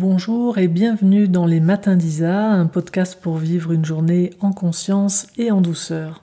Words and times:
Bonjour 0.00 0.58
et 0.58 0.68
bienvenue 0.68 1.26
dans 1.26 1.44
les 1.44 1.58
Matins 1.58 1.96
d'Isa, 1.96 2.52
un 2.52 2.66
podcast 2.66 3.18
pour 3.20 3.36
vivre 3.36 3.72
une 3.72 3.84
journée 3.84 4.30
en 4.38 4.52
conscience 4.52 5.26
et 5.36 5.50
en 5.50 5.60
douceur. 5.60 6.22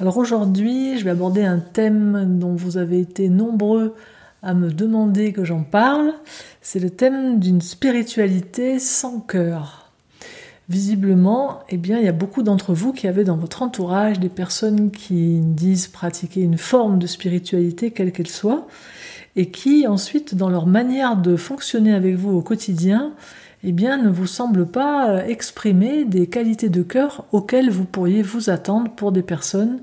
Alors 0.00 0.16
aujourd'hui, 0.16 0.98
je 0.98 1.04
vais 1.04 1.10
aborder 1.10 1.44
un 1.44 1.58
thème 1.58 2.38
dont 2.38 2.54
vous 2.54 2.78
avez 2.78 3.00
été 3.00 3.28
nombreux 3.28 3.94
à 4.42 4.54
me 4.54 4.72
demander 4.72 5.34
que 5.34 5.44
j'en 5.44 5.62
parle. 5.62 6.14
C'est 6.62 6.78
le 6.78 6.88
thème 6.88 7.38
d'une 7.38 7.60
spiritualité 7.60 8.78
sans 8.78 9.20
cœur. 9.20 9.90
Visiblement, 10.70 11.64
eh 11.68 11.76
bien, 11.76 11.98
il 11.98 12.06
y 12.06 12.08
a 12.08 12.12
beaucoup 12.12 12.42
d'entre 12.42 12.72
vous 12.72 12.94
qui 12.94 13.08
avez 13.08 13.24
dans 13.24 13.36
votre 13.36 13.60
entourage 13.60 14.20
des 14.20 14.30
personnes 14.30 14.90
qui 14.90 15.40
disent 15.42 15.86
pratiquer 15.86 16.40
une 16.40 16.56
forme 16.56 16.98
de 16.98 17.06
spiritualité, 17.06 17.90
quelle 17.90 18.12
qu'elle 18.12 18.26
soit, 18.26 18.66
et 19.36 19.50
qui 19.50 19.86
ensuite, 19.86 20.34
dans 20.34 20.50
leur 20.50 20.66
manière 20.66 21.16
de 21.16 21.36
fonctionner 21.36 21.94
avec 21.94 22.16
vous 22.16 22.30
au 22.30 22.42
quotidien, 22.42 23.12
eh 23.64 23.72
bien, 23.72 23.96
ne 23.96 24.10
vous 24.10 24.26
semblent 24.26 24.66
pas 24.66 25.10
euh, 25.10 25.24
exprimer 25.24 26.04
des 26.04 26.26
qualités 26.26 26.68
de 26.68 26.82
cœur 26.82 27.24
auxquelles 27.32 27.70
vous 27.70 27.84
pourriez 27.84 28.22
vous 28.22 28.50
attendre 28.50 28.90
pour 28.90 29.12
des 29.12 29.22
personnes 29.22 29.80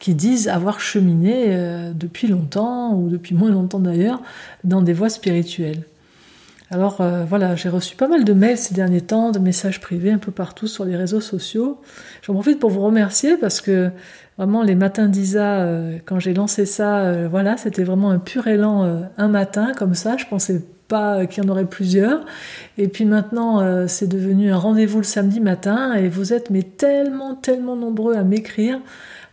qui 0.00 0.14
disent 0.14 0.48
avoir 0.48 0.80
cheminé 0.80 1.44
euh, 1.48 1.92
depuis 1.94 2.26
longtemps, 2.26 2.94
ou 2.94 3.08
depuis 3.08 3.34
moins 3.34 3.50
longtemps 3.50 3.78
d'ailleurs, 3.78 4.20
dans 4.64 4.82
des 4.82 4.92
voies 4.92 5.10
spirituelles. 5.10 5.84
Alors 6.72 7.00
euh, 7.00 7.24
voilà, 7.24 7.56
j'ai 7.56 7.68
reçu 7.68 7.96
pas 7.96 8.06
mal 8.06 8.24
de 8.24 8.32
mails 8.32 8.56
ces 8.56 8.74
derniers 8.74 9.00
temps, 9.00 9.32
de 9.32 9.40
messages 9.40 9.80
privés 9.80 10.12
un 10.12 10.18
peu 10.18 10.30
partout 10.30 10.68
sur 10.68 10.84
les 10.84 10.96
réseaux 10.96 11.20
sociaux. 11.20 11.80
J'en 12.22 12.32
profite 12.34 12.60
pour 12.60 12.70
vous 12.70 12.80
remercier 12.80 13.36
parce 13.36 13.60
que 13.60 13.90
Vraiment, 14.38 14.62
les 14.62 14.74
matins 14.74 15.08
d'Isa, 15.08 15.60
euh, 15.60 15.98
quand 16.06 16.18
j'ai 16.18 16.32
lancé 16.32 16.64
ça, 16.64 17.00
euh, 17.00 17.28
voilà, 17.30 17.56
c'était 17.56 17.84
vraiment 17.84 18.10
un 18.10 18.18
pur 18.18 18.46
élan 18.46 18.84
euh, 18.84 19.00
un 19.18 19.28
matin, 19.28 19.72
comme 19.76 19.94
ça. 19.94 20.16
Je 20.16 20.24
pensais 20.26 20.64
pas 20.88 21.26
qu'il 21.26 21.44
y 21.44 21.46
en 21.46 21.50
aurait 21.50 21.66
plusieurs. 21.66 22.24
Et 22.78 22.88
puis 22.88 23.04
maintenant, 23.04 23.86
c'est 23.86 24.08
devenu 24.08 24.50
un 24.50 24.56
rendez-vous 24.56 24.98
le 24.98 25.04
samedi 25.04 25.38
matin. 25.38 25.94
Et 25.94 26.08
vous 26.08 26.32
êtes 26.32 26.50
mais 26.50 26.62
tellement, 26.62 27.36
tellement 27.36 27.76
nombreux 27.76 28.16
à 28.16 28.24
m'écrire 28.24 28.80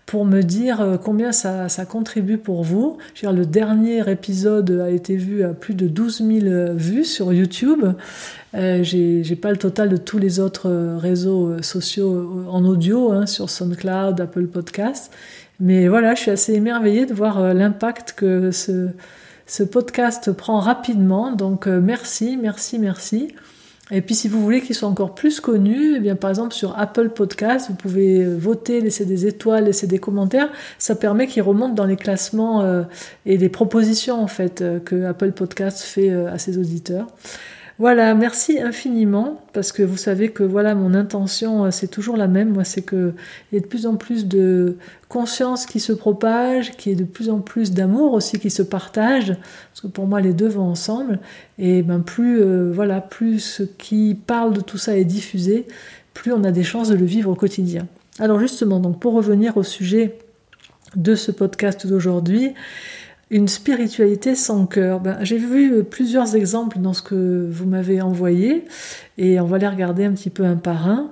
pour 0.07 0.25
me 0.25 0.41
dire 0.41 0.97
combien 1.03 1.31
ça, 1.31 1.67
contribue 1.87 2.37
pour 2.37 2.63
vous. 2.63 2.97
Je 3.13 3.27
veux 3.27 3.31
dire, 3.31 3.39
le 3.39 3.45
dernier 3.45 4.09
épisode 4.09 4.71
a 4.83 4.89
été 4.89 5.15
vu 5.15 5.43
à 5.43 5.49
plus 5.49 5.75
de 5.75 5.87
12 5.87 6.23
000 6.25 6.73
vues 6.73 7.05
sur 7.05 7.31
YouTube. 7.33 7.85
Euh, 8.55 8.81
j'ai 8.83 9.35
pas 9.35 9.51
le 9.51 9.57
total 9.57 9.89
de 9.89 9.97
tous 9.97 10.17
les 10.17 10.39
autres 10.39 10.69
euh, 10.69 10.97
réseaux 10.97 11.47
euh, 11.47 11.61
sociaux 11.61 12.45
en 12.49 12.65
audio, 12.65 13.11
hein, 13.11 13.25
sur 13.25 13.49
SoundCloud, 13.49 14.19
Apple 14.19 14.47
Podcast. 14.47 15.11
Mais 15.59 15.87
voilà, 15.87 16.15
je 16.15 16.21
suis 16.21 16.31
assez 16.31 16.53
émerveillée 16.53 17.05
de 17.05 17.13
voir 17.13 17.53
l'impact 17.53 18.13
que 18.15 18.51
ce 18.51 19.63
podcast 19.63 20.31
prend 20.31 20.59
rapidement. 20.59 21.31
Donc 21.31 21.65
merci, 21.65 22.37
merci, 22.37 22.77
merci. 22.77 23.33
Et 23.91 24.01
puis 24.01 24.15
si 24.15 24.27
vous 24.27 24.41
voulez 24.41 24.61
qu'il 24.61 24.75
soit 24.75 24.89
encore 24.89 25.15
plus 25.15 25.39
connu, 25.39 25.95
eh 25.95 25.99
bien 25.99 26.15
par 26.15 26.29
exemple 26.29 26.53
sur 26.53 26.77
Apple 26.77 27.09
Podcast, 27.09 27.67
vous 27.69 27.75
pouvez 27.75 28.25
voter, 28.25 28.81
laisser 28.81 29.05
des 29.05 29.25
étoiles, 29.25 29.65
laisser 29.65 29.87
des 29.87 29.99
commentaires. 29.99 30.49
Ça 30.77 30.95
permet 30.95 31.27
qu'il 31.27 31.41
remonte 31.41 31.73
dans 31.73 31.85
les 31.85 31.95
classements 31.95 32.83
et 33.25 33.37
les 33.37 33.49
propositions 33.49 34.21
en 34.21 34.27
fait 34.27 34.63
que 34.83 35.05
Apple 35.05 35.31
Podcast 35.31 35.81
fait 35.81 36.11
à 36.11 36.37
ses 36.37 36.57
auditeurs. 36.57 37.07
Voilà, 37.79 38.15
merci 38.15 38.59
infiniment 38.59 39.39
parce 39.53 39.71
que 39.71 39.83
vous 39.83 39.97
savez 39.97 40.29
que 40.29 40.41
voilà 40.41 40.73
mon 40.73 40.95
intention 40.95 41.65
euh, 41.65 41.71
c'est 41.71 41.87
toujours 41.87 42.17
la 42.17 42.27
même. 42.27 42.49
Moi, 42.49 42.63
c'est 42.63 42.81
que 42.81 43.13
il 43.51 43.55
y 43.55 43.57
ait 43.57 43.61
de 43.61 43.67
plus 43.67 43.85
en 43.85 43.95
plus 43.95 44.25
de 44.25 44.77
conscience 45.09 45.67
qui 45.67 45.79
se 45.79 45.93
propage, 45.93 46.71
qu'il 46.71 46.91
y 46.91 46.95
ait 46.95 46.97
de 46.97 47.03
plus 47.03 47.29
en 47.29 47.39
plus 47.39 47.73
d'amour 47.73 48.13
aussi 48.13 48.39
qui 48.39 48.49
se 48.49 48.63
partage. 48.63 49.37
Parce 49.71 49.81
que 49.81 49.87
pour 49.87 50.07
moi, 50.07 50.21
les 50.21 50.33
deux 50.33 50.47
vont 50.47 50.63
ensemble. 50.63 51.19
Et 51.59 51.83
ben 51.83 51.99
plus 51.99 52.41
euh, 52.41 52.71
voilà, 52.73 52.99
plus 52.99 53.39
ce 53.39 53.63
qui 53.63 54.17
parle 54.25 54.53
de 54.53 54.61
tout 54.61 54.79
ça 54.79 54.97
est 54.97 55.05
diffusé, 55.05 55.67
plus 56.15 56.33
on 56.33 56.43
a 56.43 56.51
des 56.51 56.63
chances 56.63 56.89
de 56.89 56.95
le 56.95 57.05
vivre 57.05 57.29
au 57.29 57.35
quotidien. 57.35 57.87
Alors 58.17 58.39
justement, 58.39 58.79
donc 58.79 58.99
pour 58.99 59.13
revenir 59.13 59.55
au 59.55 59.63
sujet 59.63 60.17
de 60.95 61.13
ce 61.13 61.31
podcast 61.31 61.85
d'aujourd'hui, 61.85 62.55
une 63.29 63.47
spiritualité 63.47 64.35
sans 64.35 64.65
cœur. 64.65 64.99
Ben, 64.99 65.17
J'ai 65.21 65.37
vu 65.37 65.73
euh, 65.73 65.83
plusieurs 65.83 66.35
exemples 66.35 66.79
dans 66.79 66.93
ce 66.93 67.01
que 67.01 67.47
vous 67.49 67.65
m'avez 67.65 68.01
envoyé 68.01 68.65
et 69.17 69.39
on 69.39 69.45
va 69.45 69.57
les 69.57 69.67
regarder 69.67 70.05
un 70.05 70.13
petit 70.13 70.29
peu 70.29 70.45
un 70.45 70.55
par 70.55 70.87
un. 70.87 71.11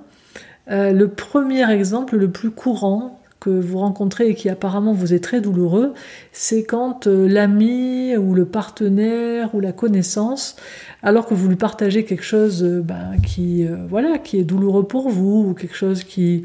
Euh, 0.70 0.92
le 0.92 1.08
premier 1.08 1.70
exemple, 1.70 2.16
le 2.16 2.30
plus 2.30 2.50
courant 2.50 3.20
que 3.38 3.50
vous 3.50 3.78
rencontrez 3.78 4.30
et 4.30 4.34
qui 4.34 4.48
apparemment 4.48 4.92
vous 4.92 5.12
est 5.12 5.22
très 5.22 5.42
douloureux, 5.42 5.92
c'est 6.32 6.64
quand 6.64 7.06
euh, 7.06 7.28
l'ami 7.28 8.16
ou 8.16 8.34
le 8.34 8.46
partenaire 8.46 9.54
ou 9.54 9.60
la 9.60 9.72
connaissance, 9.72 10.56
alors 11.02 11.26
que 11.26 11.34
vous 11.34 11.48
lui 11.48 11.56
partagez 11.56 12.04
quelque 12.04 12.24
chose 12.24 12.64
ben, 12.64 13.12
qui 13.24 13.68
voilà 13.88 14.18
qui 14.18 14.38
est 14.38 14.44
douloureux 14.44 14.88
pour 14.88 15.10
vous 15.10 15.50
ou 15.50 15.54
quelque 15.54 15.76
chose 15.76 16.02
qui 16.02 16.44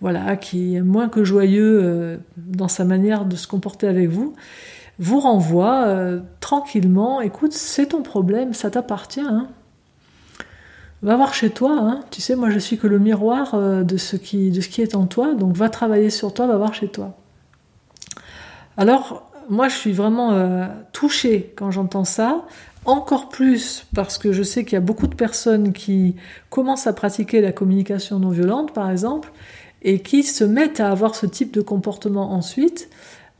voilà 0.00 0.34
qui 0.36 0.76
est 0.76 0.80
moins 0.80 1.08
que 1.08 1.22
joyeux 1.22 2.18
dans 2.36 2.66
sa 2.66 2.84
manière 2.84 3.26
de 3.26 3.36
se 3.36 3.46
comporter 3.46 3.86
avec 3.86 4.08
vous, 4.08 4.34
vous 5.00 5.18
renvoie 5.18 5.86
euh, 5.86 6.20
tranquillement, 6.40 7.22
écoute, 7.22 7.54
c'est 7.54 7.86
ton 7.86 8.02
problème, 8.02 8.52
ça 8.52 8.70
t'appartient. 8.70 9.20
Hein. 9.20 9.48
Va 11.02 11.16
voir 11.16 11.32
chez 11.32 11.48
toi, 11.48 11.72
hein. 11.80 12.00
tu 12.10 12.20
sais, 12.20 12.36
moi 12.36 12.50
je 12.50 12.58
suis 12.58 12.76
que 12.76 12.86
le 12.86 12.98
miroir 12.98 13.54
euh, 13.54 13.82
de, 13.82 13.96
ce 13.96 14.16
qui, 14.16 14.52
est 14.78 14.94
en 14.94 15.06
toi, 15.06 15.34
donc 15.34 15.56
va 15.56 15.70
travailler 15.70 16.10
sur 16.10 16.34
toi, 16.34 16.46
va 16.46 16.58
voir 16.58 16.74
chez 16.74 16.88
toi. 16.88 17.16
Alors, 18.76 19.30
moi 19.48 19.68
je 19.68 19.76
suis 19.76 19.92
vraiment 19.92 20.32
euh, 20.32 20.66
touchée 20.92 21.54
quand 21.56 21.70
j'entends 21.70 22.04
ça, 22.04 22.44
encore 22.84 23.30
plus 23.30 23.86
parce 23.94 24.18
que 24.18 24.32
je 24.32 24.42
sais 24.42 24.64
qu'il 24.64 24.74
y 24.74 24.76
a 24.76 24.80
beaucoup 24.80 25.06
de 25.06 25.14
personnes 25.14 25.72
qui 25.72 26.16
commencent 26.50 26.86
à 26.86 26.92
pratiquer 26.92 27.40
la 27.40 27.52
communication 27.52 28.18
non 28.18 28.28
violente, 28.28 28.74
par 28.74 28.90
exemple, 28.90 29.32
et 29.80 30.00
qui 30.00 30.24
se 30.24 30.44
mettent 30.44 30.80
à 30.80 30.90
avoir 30.90 31.14
ce 31.14 31.24
type 31.24 31.54
de 31.54 31.62
comportement 31.62 32.32
ensuite, 32.32 32.90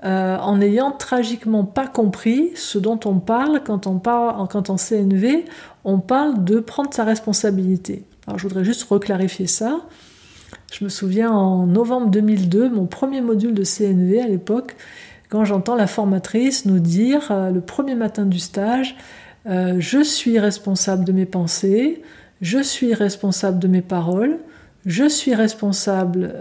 euh, 0.02 0.38
en 0.38 0.56
n'ayant 0.56 0.92
tragiquement 0.92 1.64
pas 1.64 1.86
compris 1.86 2.52
ce 2.54 2.78
dont 2.78 2.98
on 3.04 3.18
parle 3.18 3.60
quand 3.62 3.86
on 3.86 3.98
parle 3.98 4.48
quand 4.48 4.70
en 4.70 4.76
CNV, 4.76 5.44
on 5.84 5.98
parle 5.98 6.42
de 6.42 6.58
prendre 6.58 6.94
sa 6.94 7.04
responsabilité. 7.04 8.04
Alors 8.26 8.38
je 8.38 8.48
voudrais 8.48 8.64
juste 8.64 8.84
reclarifier 8.84 9.46
ça. 9.46 9.80
Je 10.72 10.84
me 10.84 10.88
souviens 10.88 11.30
en 11.30 11.66
novembre 11.66 12.08
2002, 12.08 12.70
mon 12.70 12.86
premier 12.86 13.20
module 13.20 13.52
de 13.52 13.62
CNV 13.62 14.20
à 14.20 14.26
l'époque, 14.26 14.74
quand 15.28 15.44
j'entends 15.44 15.76
la 15.76 15.86
formatrice 15.86 16.64
nous 16.64 16.80
dire 16.80 17.30
euh, 17.30 17.50
le 17.50 17.60
premier 17.60 17.94
matin 17.94 18.24
du 18.24 18.38
stage, 18.38 18.96
euh, 19.46 19.76
je 19.80 20.02
suis 20.02 20.38
responsable 20.38 21.04
de 21.04 21.12
mes 21.12 21.26
pensées, 21.26 22.00
je 22.40 22.62
suis 22.62 22.94
responsable 22.94 23.58
de 23.58 23.68
mes 23.68 23.82
paroles, 23.82 24.38
je 24.86 25.06
suis 25.06 25.34
responsable 25.34 26.32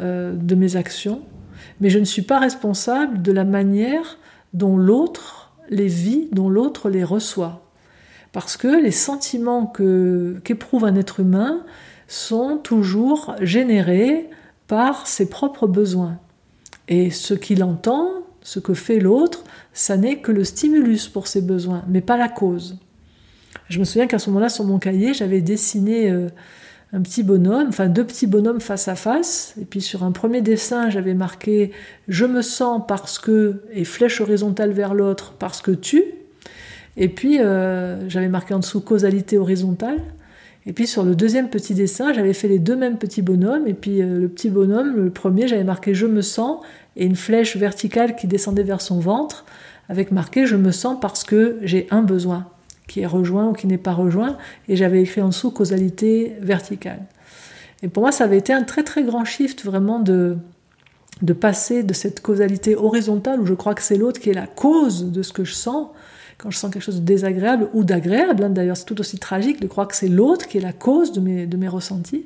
de 0.41 0.55
mes 0.55 0.77
actions, 0.77 1.21
mais 1.79 1.89
je 1.89 1.99
ne 1.99 2.05
suis 2.05 2.21
pas 2.21 2.39
responsable 2.39 3.21
de 3.21 3.31
la 3.31 3.43
manière 3.43 4.17
dont 4.53 4.77
l'autre 4.77 5.51
les 5.69 5.87
vit, 5.87 6.29
dont 6.31 6.49
l'autre 6.49 6.89
les 6.89 7.03
reçoit. 7.03 7.65
Parce 8.31 8.57
que 8.57 8.67
les 8.67 8.91
sentiments 8.91 9.65
qu'éprouve 10.43 10.85
un 10.85 10.95
être 10.95 11.19
humain 11.19 11.63
sont 12.07 12.57
toujours 12.57 13.35
générés 13.41 14.29
par 14.67 15.07
ses 15.07 15.29
propres 15.29 15.67
besoins. 15.67 16.19
Et 16.87 17.11
ce 17.11 17.33
qu'il 17.33 17.63
entend, 17.63 18.09
ce 18.41 18.59
que 18.59 18.73
fait 18.73 18.99
l'autre, 18.99 19.43
ça 19.73 19.97
n'est 19.97 20.19
que 20.19 20.31
le 20.31 20.43
stimulus 20.43 21.07
pour 21.07 21.27
ses 21.27 21.41
besoins, 21.41 21.83
mais 21.87 22.01
pas 22.01 22.17
la 22.17 22.29
cause. 22.29 22.77
Je 23.67 23.79
me 23.79 23.83
souviens 23.83 24.07
qu'à 24.07 24.19
ce 24.19 24.29
moment-là, 24.29 24.49
sur 24.49 24.63
mon 24.63 24.79
cahier, 24.79 25.13
j'avais 25.13 25.41
dessiné 25.41 26.09
euh, 26.09 26.29
un 26.91 27.01
petit 27.01 27.21
bonhomme, 27.21 27.67
enfin 27.69 27.87
deux 27.87 28.03
petits 28.03 28.27
bonhommes 28.27 28.61
face 28.61 28.87
à 28.87 28.95
face. 28.95 29.53
Et 29.61 29.65
puis 29.65 29.81
sur 29.81 30.03
un 30.03 30.11
premier 30.11 30.41
dessin, 30.41 30.89
j'avais 30.89 31.13
marqué 31.13 31.71
je 32.07 32.25
me 32.25 32.41
sens 32.41 32.81
parce 32.87 33.19
que 33.19 33.61
et 33.71 33.83
flèche 33.83 34.21
horizontale 34.21 34.71
vers 34.71 34.93
l'autre 34.93 35.33
parce 35.37 35.61
que 35.61 35.71
tu. 35.71 36.03
Et 36.97 37.09
puis 37.09 37.39
euh, 37.39 38.09
j'avais 38.09 38.29
marqué 38.29 38.53
en 38.53 38.59
dessous 38.59 38.81
causalité 38.81 39.37
horizontale. 39.37 39.99
Et 40.65 40.73
puis 40.73 40.87
sur 40.87 41.03
le 41.03 41.15
deuxième 41.15 41.49
petit 41.49 41.73
dessin, 41.73 42.11
j'avais 42.13 42.33
fait 42.33 42.47
les 42.47 42.59
deux 42.59 42.75
mêmes 42.75 42.97
petits 42.97 43.21
bonhommes. 43.21 43.67
Et 43.67 43.73
puis 43.75 44.01
euh, 44.01 44.19
le 44.19 44.27
petit 44.27 44.49
bonhomme, 44.49 44.95
le 44.95 45.11
premier, 45.11 45.47
j'avais 45.47 45.63
marqué 45.63 45.93
je 45.93 46.07
me 46.07 46.21
sens 46.21 46.59
et 46.95 47.05
une 47.05 47.15
flèche 47.15 47.55
verticale 47.55 48.15
qui 48.15 48.27
descendait 48.27 48.63
vers 48.63 48.81
son 48.81 48.99
ventre 48.99 49.45
avec 49.89 50.11
marqué 50.11 50.45
je 50.45 50.55
me 50.55 50.71
sens 50.71 50.97
parce 50.99 51.23
que 51.23 51.57
j'ai 51.61 51.87
un 51.91 52.01
besoin 52.01 52.47
qui 52.89 52.99
est 53.01 53.05
rejoint 53.05 53.47
ou 53.47 53.53
qui 53.53 53.67
n'est 53.67 53.77
pas 53.77 53.93
rejoint, 53.93 54.37
et 54.67 54.75
j'avais 54.75 55.01
écrit 55.01 55.21
en 55.21 55.29
dessous 55.29 55.51
causalité 55.51 56.35
verticale. 56.41 56.99
Et 57.81 57.87
pour 57.87 58.03
moi, 58.03 58.11
ça 58.11 58.25
avait 58.25 58.37
été 58.37 58.51
un 58.51 58.63
très 58.63 58.83
très 58.83 59.03
grand 59.03 59.23
shift 59.23 59.63
vraiment 59.63 59.99
de, 59.99 60.35
de 61.21 61.33
passer 61.33 61.83
de 61.83 61.93
cette 61.93 62.21
causalité 62.21 62.75
horizontale 62.75 63.39
où 63.39 63.45
je 63.45 63.53
crois 63.53 63.75
que 63.75 63.81
c'est 63.81 63.97
l'autre 63.97 64.19
qui 64.19 64.29
est 64.29 64.33
la 64.33 64.47
cause 64.47 65.11
de 65.11 65.21
ce 65.21 65.31
que 65.31 65.45
je 65.45 65.53
sens, 65.53 65.87
quand 66.37 66.49
je 66.49 66.57
sens 66.57 66.71
quelque 66.71 66.83
chose 66.83 66.99
de 67.01 67.05
désagréable 67.05 67.69
ou 67.73 67.83
d'agréable, 67.83 68.43
hein, 68.43 68.49
d'ailleurs 68.49 68.77
c'est 68.77 68.85
tout 68.85 68.99
aussi 68.99 69.19
tragique 69.19 69.61
de 69.61 69.67
croire 69.67 69.87
que 69.87 69.95
c'est 69.95 70.07
l'autre 70.07 70.47
qui 70.47 70.57
est 70.57 70.61
la 70.61 70.73
cause 70.73 71.11
de 71.11 71.19
mes, 71.19 71.45
de 71.45 71.57
mes 71.57 71.67
ressentis. 71.67 72.25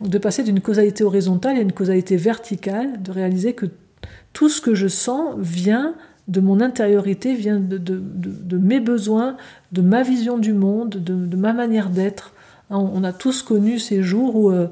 Donc 0.00 0.10
de 0.10 0.18
passer 0.18 0.44
d'une 0.44 0.60
causalité 0.60 1.02
horizontale 1.02 1.56
à 1.56 1.60
une 1.60 1.72
causalité 1.72 2.16
verticale, 2.16 3.02
de 3.02 3.10
réaliser 3.10 3.54
que 3.54 3.66
tout 4.32 4.48
ce 4.48 4.60
que 4.60 4.74
je 4.74 4.86
sens 4.86 5.34
vient 5.38 5.94
de 6.28 6.40
mon 6.40 6.60
intériorité, 6.60 7.34
vient 7.34 7.58
de, 7.58 8.56
mes 8.56 8.80
besoins, 8.80 9.36
de 9.72 9.80
ma 9.82 10.02
vision 10.02 10.38
du 10.38 10.52
monde, 10.52 10.90
de, 10.90 11.36
ma 11.36 11.52
manière 11.52 11.90
d'être 11.90 12.32
On 12.70 13.02
a 13.02 13.12
tous 13.12 13.42
connu 13.42 13.78
ces 13.78 14.02
jours 14.02 14.36
où 14.36 14.50
euh, 14.50 14.68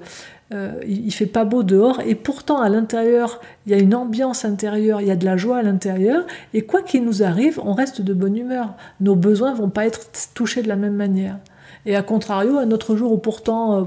euh, 0.54 0.74
il 0.86 1.12
fait 1.12 1.26
pas 1.26 1.44
beau 1.44 1.62
dehors 1.64 2.00
et 2.06 2.14
pourtant 2.14 2.60
à 2.60 2.68
l'intérieur 2.68 3.40
il 3.66 3.72
y 3.72 3.74
a 3.74 3.78
une 3.78 3.96
ambiance 3.96 4.44
intérieure, 4.44 5.00
il 5.00 5.08
y 5.08 5.10
a 5.10 5.16
de 5.16 5.24
la 5.24 5.36
joie 5.36 5.56
à 5.56 5.62
l'intérieur 5.62 6.24
et 6.54 6.62
quoi 6.62 6.82
qu'il 6.82 7.04
nous 7.04 7.24
arrive, 7.24 7.58
on 7.64 7.72
reste 7.72 8.00
de 8.00 8.14
bonne 8.14 8.36
humeur. 8.36 8.74
Nos 9.00 9.16
besoins 9.16 9.54
vont 9.54 9.70
pas 9.70 9.86
être 9.86 10.02
touchés 10.34 10.62
de 10.62 10.68
la 10.68 10.76
même 10.76 10.94
manière. 10.94 11.38
Et 11.84 11.96
à 11.96 12.02
contrario, 12.02 12.58
un 12.58 12.70
autre 12.70 12.96
jour 12.96 13.12
où 13.12 13.18
pourtant 13.18 13.80
euh, 13.80 13.84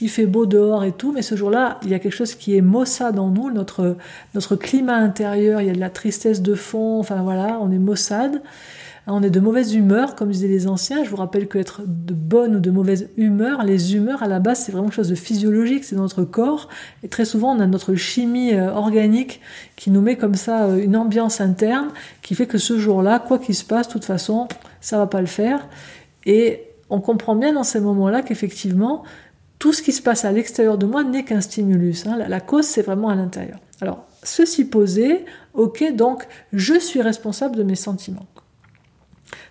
il 0.00 0.08
fait 0.08 0.26
beau 0.26 0.46
dehors 0.46 0.84
et 0.84 0.92
tout, 0.92 1.12
mais 1.12 1.22
ce 1.22 1.34
jour-là, 1.34 1.78
il 1.82 1.90
y 1.90 1.94
a 1.94 1.98
quelque 1.98 2.14
chose 2.14 2.34
qui 2.34 2.56
est 2.56 2.62
maussade 2.62 3.18
en 3.18 3.28
nous, 3.28 3.50
notre, 3.50 3.96
notre 4.34 4.56
climat 4.56 4.96
intérieur, 4.96 5.60
il 5.60 5.66
y 5.66 5.70
a 5.70 5.74
de 5.74 5.80
la 5.80 5.90
tristesse 5.90 6.42
de 6.42 6.54
fond, 6.54 6.98
enfin 6.98 7.22
voilà, 7.22 7.58
on 7.60 7.70
est 7.70 7.78
maussade. 7.78 8.42
On 9.06 9.22
est 9.22 9.30
de 9.30 9.40
mauvaise 9.40 9.74
humeur, 9.74 10.14
comme 10.14 10.30
disaient 10.30 10.46
les 10.46 10.68
anciens. 10.68 11.02
Je 11.02 11.10
vous 11.10 11.16
rappelle 11.16 11.48
que 11.48 11.58
être 11.58 11.82
de 11.84 12.14
bonne 12.14 12.56
ou 12.56 12.60
de 12.60 12.70
mauvaise 12.70 13.08
humeur, 13.16 13.64
les 13.64 13.96
humeurs 13.96 14.22
à 14.22 14.28
la 14.28 14.38
base, 14.38 14.60
c'est 14.60 14.72
vraiment 14.72 14.86
quelque 14.86 14.96
chose 14.96 15.08
de 15.08 15.14
physiologique, 15.14 15.84
c'est 15.84 15.96
notre 15.96 16.22
corps. 16.22 16.68
Et 17.02 17.08
très 17.08 17.24
souvent, 17.24 17.56
on 17.56 17.60
a 17.60 17.66
notre 17.66 17.94
chimie 17.94 18.54
euh, 18.54 18.70
organique 18.70 19.40
qui 19.74 19.90
nous 19.90 20.00
met 20.00 20.16
comme 20.16 20.34
ça 20.34 20.66
euh, 20.66 20.76
une 20.76 20.96
ambiance 20.96 21.40
interne 21.40 21.88
qui 22.22 22.34
fait 22.34 22.46
que 22.46 22.58
ce 22.58 22.78
jour-là, 22.78 23.18
quoi 23.18 23.38
qu'il 23.38 23.54
se 23.54 23.64
passe, 23.64 23.88
de 23.88 23.92
toute 23.92 24.04
façon, 24.04 24.46
ça 24.80 24.98
va 24.98 25.06
pas 25.06 25.20
le 25.20 25.26
faire. 25.26 25.66
Et 26.26 26.62
on 26.90 27.00
comprend 27.00 27.34
bien 27.34 27.52
dans 27.52 27.64
ces 27.64 27.80
moments-là 27.80 28.22
qu'effectivement, 28.22 29.02
tout 29.60 29.74
ce 29.74 29.82
qui 29.82 29.92
se 29.92 30.02
passe 30.02 30.24
à 30.24 30.32
l'extérieur 30.32 30.78
de 30.78 30.86
moi 30.86 31.04
n'est 31.04 31.22
qu'un 31.22 31.42
stimulus. 31.42 32.06
Hein. 32.06 32.16
La, 32.16 32.40
cause, 32.40 32.64
c'est 32.64 32.82
vraiment 32.82 33.10
à 33.10 33.14
l'intérieur. 33.14 33.58
Alors, 33.82 34.06
ceci 34.24 34.64
posé, 34.64 35.24
ok, 35.52 35.94
donc 35.94 36.26
je 36.54 36.78
suis 36.78 37.02
responsable 37.02 37.56
de 37.56 37.62
mes 37.62 37.76
sentiments. 37.76 38.26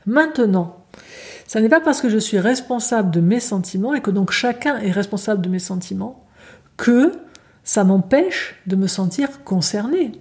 Maintenant, 0.08 0.84
ça 1.46 1.62
n'est 1.62 1.70
pas 1.70 1.80
parce 1.80 2.02
que 2.02 2.10
je 2.10 2.18
suis 2.18 2.40
responsable 2.40 3.12
de 3.12 3.22
mes 3.22 3.40
sentiments 3.40 3.94
et 3.94 4.02
que 4.02 4.10
donc 4.10 4.32
chacun 4.32 4.80
est 4.80 4.92
responsable 4.92 5.42
de 5.42 5.50
mes 5.50 5.60
sentiments 5.60 6.26
que 6.76 7.12
ça 7.64 7.84
m'empêche 7.84 8.56
de 8.66 8.76
me 8.76 8.88
sentir 8.88 9.44
concerné. 9.44 10.12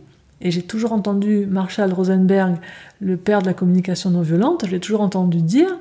Et 0.43 0.50
j'ai 0.50 0.62
toujours 0.62 0.93
entendu 0.93 1.46
Marshall 1.46 1.94
Rosenberg, 1.94 2.56
le 3.00 3.17
père 3.17 3.40
de 3.40 3.46
la 3.46 3.55
communication 3.55 4.11
non 4.11 4.20
violente, 4.20 4.67
je 4.67 4.70
l'ai 4.70 4.81
toujours 4.81 5.00
entendu 5.00 5.40
dire 5.40 5.79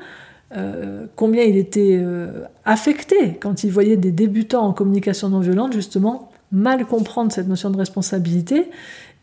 euh, 0.56 1.08
combien 1.16 1.44
il 1.44 1.58
était 1.58 2.00
euh, 2.02 2.46
affecté 2.64 3.38
quand 3.42 3.66
il 3.66 3.72
voyait 3.72 3.98
des 3.98 4.14
débutants 4.14 4.66
en 4.66 4.72
communication 4.72 5.28
non 5.28 5.42
violente 5.42 5.74
justement 5.74 6.32
mal 6.54 6.86
comprendre 6.86 7.34
cette 7.34 7.50
notion 7.50 7.70
de 7.70 7.78
responsabilité 7.78 8.70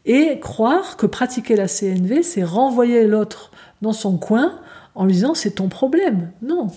et 0.04 0.38
croire 0.38 0.98
que 0.98 1.06
pratiquer 1.06 1.56
la 1.56 1.66
CNV, 1.66 2.22
c'est 2.22 2.44
renvoyer 2.44 3.06
l'autre 3.06 3.50
dans 3.80 3.94
son 3.94 4.18
coin 4.18 4.58
en 4.94 5.06
lui 5.06 5.14
disant 5.14 5.34
c'est 5.34 5.52
ton 5.52 5.68
problème. 5.68 6.30
Non. 6.42 6.68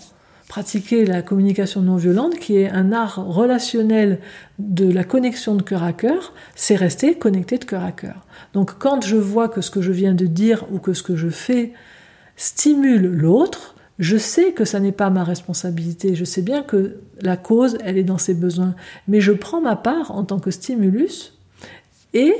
Pratiquer 0.47 1.05
la 1.05 1.21
communication 1.21 1.81
non 1.81 1.97
violente, 1.97 2.35
qui 2.35 2.55
est 2.55 2.69
un 2.69 2.93
art 2.93 3.21
relationnel 3.27 4.19
de 4.59 4.89
la 4.89 5.03
connexion 5.03 5.55
de 5.55 5.61
cœur 5.61 5.83
à 5.83 5.91
cœur, 5.91 6.31
c'est 6.55 6.77
rester 6.77 7.15
connecté 7.15 7.57
de 7.57 7.65
cœur 7.65 7.83
à 7.83 7.91
cœur. 7.91 8.25
Donc 8.53 8.77
quand 8.79 9.05
je 9.05 9.17
vois 9.17 9.49
que 9.49 9.59
ce 9.59 9.69
que 9.69 9.81
je 9.81 9.91
viens 9.91 10.13
de 10.13 10.25
dire 10.25 10.63
ou 10.71 10.79
que 10.79 10.93
ce 10.93 11.03
que 11.03 11.17
je 11.17 11.27
fais 11.27 11.73
stimule 12.37 13.07
l'autre, 13.07 13.75
je 13.99 14.17
sais 14.17 14.51
que 14.51 14.65
ça 14.65 14.79
n'est 14.79 14.91
pas 14.91 15.09
ma 15.09 15.23
responsabilité, 15.23 16.15
je 16.15 16.25
sais 16.25 16.41
bien 16.41 16.61
que 16.61 16.97
la 17.21 17.37
cause, 17.37 17.77
elle 17.83 17.97
est 17.97 18.03
dans 18.03 18.17
ses 18.17 18.33
besoins, 18.33 18.75
mais 19.07 19.21
je 19.21 19.31
prends 19.31 19.61
ma 19.61 19.75
part 19.75 20.11
en 20.11 20.23
tant 20.23 20.39
que 20.39 20.51
stimulus 20.51 21.33
et 22.13 22.33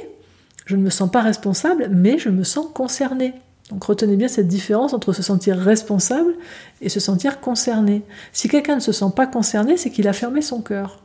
je 0.65 0.75
ne 0.75 0.81
me 0.81 0.89
sens 0.89 1.09
pas 1.09 1.21
responsable, 1.21 1.89
mais 1.91 2.17
je 2.19 2.29
me 2.29 2.43
sens 2.43 2.67
concerné. 2.73 3.33
Donc 3.69 3.83
retenez 3.83 4.15
bien 4.15 4.27
cette 4.27 4.47
différence 4.47 4.93
entre 4.93 5.13
se 5.13 5.21
sentir 5.21 5.57
responsable 5.57 6.35
et 6.81 6.89
se 6.89 6.99
sentir 6.99 7.41
concerné. 7.41 8.03
Si 8.31 8.47
quelqu'un 8.47 8.75
ne 8.75 8.81
se 8.81 8.91
sent 8.91 9.11
pas 9.15 9.27
concerné, 9.27 9.77
c'est 9.77 9.89
qu'il 9.89 10.07
a 10.07 10.13
fermé 10.13 10.41
son 10.41 10.61
cœur. 10.61 10.99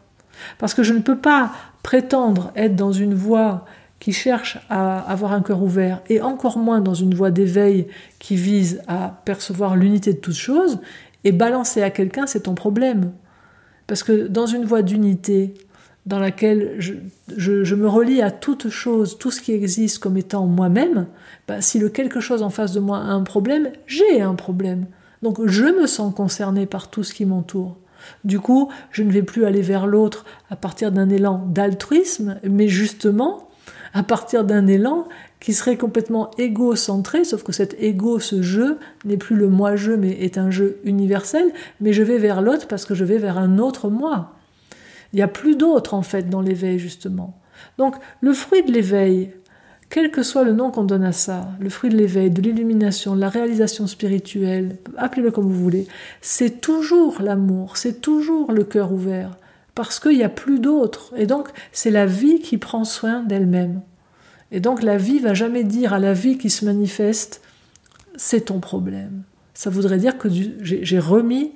Parce 0.59 0.75
que 0.75 0.83
je 0.83 0.93
ne 0.93 1.01
peux 1.01 1.19
pas 1.19 1.53
prétendre 1.83 2.53
être 2.55 2.77
dans 2.77 2.93
une 2.93 3.15
voie 3.15 3.65
qui 4.03 4.13
cherche 4.13 4.59
à 4.69 4.99
avoir 4.99 5.33
un 5.33 5.43
cœur 5.43 5.63
ouvert, 5.63 6.03
et 6.09 6.21
encore 6.21 6.59
moins 6.59 6.81
dans 6.81 6.93
une 6.93 7.15
voie 7.15 7.31
d'éveil 7.31 7.87
qui 8.19 8.35
vise 8.35 8.83
à 8.89 9.23
percevoir 9.25 9.77
l'unité 9.77 10.13
de 10.13 10.19
toutes 10.19 10.35
choses, 10.35 10.81
et 11.23 11.31
balancer 11.31 11.83
à 11.83 11.91
quelqu'un, 11.91 12.27
c'est 12.27 12.41
ton 12.41 12.57
problème. 12.57 13.13
Parce 13.87 14.03
que 14.03 14.27
dans 14.27 14.47
une 14.47 14.65
voie 14.65 14.83
d'unité, 14.83 15.55
dans 16.05 16.19
laquelle 16.19 16.75
je, 16.81 17.75
me 17.77 17.87
relie 17.87 18.23
à 18.23 18.33
toute 18.33 18.71
chose, 18.71 19.19
tout 19.19 19.31
ce 19.31 19.41
qui 19.41 19.53
existe 19.53 20.01
comme 20.01 20.17
étant 20.17 20.47
moi-même, 20.47 21.07
bah, 21.47 21.61
si 21.61 21.79
le 21.79 21.89
quelque 21.89 22.19
chose 22.19 22.43
en 22.43 22.51
face 22.51 22.73
de 22.73 22.81
moi 22.81 22.99
a 22.99 23.13
un 23.13 23.23
problème, 23.23 23.71
j'ai 23.87 24.21
un 24.21 24.35
problème. 24.35 24.87
Donc 25.23 25.47
je 25.47 25.67
me 25.67 25.87
sens 25.87 26.13
concerné 26.13 26.67
par 26.67 26.91
tout 26.91 27.05
ce 27.05 27.15
qui 27.15 27.25
m'entoure. 27.25 27.77
Du 28.25 28.41
coup, 28.41 28.69
je 28.91 29.05
ne 29.05 29.13
vais 29.13 29.23
plus 29.23 29.45
aller 29.45 29.63
vers 29.63 29.87
l'autre 29.87 30.25
à 30.51 30.57
partir 30.57 30.91
d'un 30.91 31.09
élan 31.09 31.47
d'altruisme, 31.47 32.41
mais 32.43 32.67
justement 32.67 33.49
à 33.95 34.03
partir 34.03 34.45
d'un 34.45 34.67
élan 34.67 35.07
qui 35.41 35.53
serait 35.53 35.77
complètement 35.77 36.31
égocentré, 36.39 37.25
sauf 37.25 37.43
que 37.43 37.53
cet 37.53 37.77
égo, 37.81 38.21
ce 38.21 38.43
jeu, 38.43 38.79
n'est 39.05 39.17
plus 39.17 39.37
le 39.37 39.49
moi-je, 39.49 39.93
mais 39.93 40.23
est 40.23 40.39
un 40.39 40.51
jeu 40.51 40.79
universel, 40.85 41.53
mais 41.81 41.93
je 41.93 42.03
vais 42.03 42.19
vers 42.19 42.43
l'autre 42.43 42.69
parce 42.69 42.85
que 42.85 42.95
je 42.95 43.05
vais 43.05 43.19
vers 43.19 43.39
un 43.39 43.59
autre 43.59 43.91
moi. 43.91 44.35
Il 45.13 45.17
n'y 45.17 45.23
a 45.23 45.29
plus 45.29 45.57
d'autre 45.57 45.95
en 45.95 46.03
fait 46.03 46.31
dans 46.31 46.41
l'éveil 46.41 46.79
justement. 46.79 47.39
Donc 47.77 47.97
le 48.21 48.33
fruit 48.33 48.63
de 48.63 48.73
l'éveil, 48.73 49.33
quel 49.91 50.11
que 50.11 50.23
soit 50.23 50.45
le 50.45 50.53
nom 50.53 50.71
qu'on 50.71 50.85
donne 50.85 51.05
à 51.05 51.13
ça, 51.13 51.51
le 51.61 51.69
fruit 51.69 51.91
de 51.91 51.97
l'éveil, 51.97 52.31
de 52.31 52.41
l'illumination, 52.41 53.15
de 53.15 53.21
la 53.21 53.29
réalisation 53.29 53.87
spirituelle, 53.87 54.79
appelez-le 54.97 55.31
comme 55.31 55.45
vous 55.45 55.63
voulez, 55.63 55.87
c'est 56.23 56.63
toujours 56.63 57.21
l'amour, 57.21 57.77
c'est 57.77 58.01
toujours 58.01 58.53
le 58.53 58.65
cœur 58.65 58.93
ouvert, 58.93 59.37
parce 59.75 60.01
qu'il 60.01 60.17
n'y 60.17 60.23
a 60.23 60.29
plus 60.29 60.59
d'autre. 60.59 61.13
Et 61.17 61.27
donc 61.27 61.49
c'est 61.73 61.91
la 61.91 62.07
vie 62.07 62.41
qui 62.41 62.59
prend 62.59 62.85
soin 62.85 63.23
d'elle-même. 63.23 63.83
Et 64.51 64.61
donc 64.61 64.83
la 64.83 64.97
vie 64.97 65.19
va 65.19 65.35
jamais 65.35 65.65
dire 65.65 65.93
à 65.93 65.99
la 65.99 66.13
vie 66.13 66.39
qui 66.39 66.51
se 66.51 66.65
manifeste, 66.65 67.41
c'est 68.17 68.47
ton 68.47 68.61
problème. 68.61 69.23
Ça 69.55 69.71
voudrait 69.71 69.99
dire 69.99 70.19
que 70.19 70.29
j'ai 70.61 70.99
remis 70.99 71.53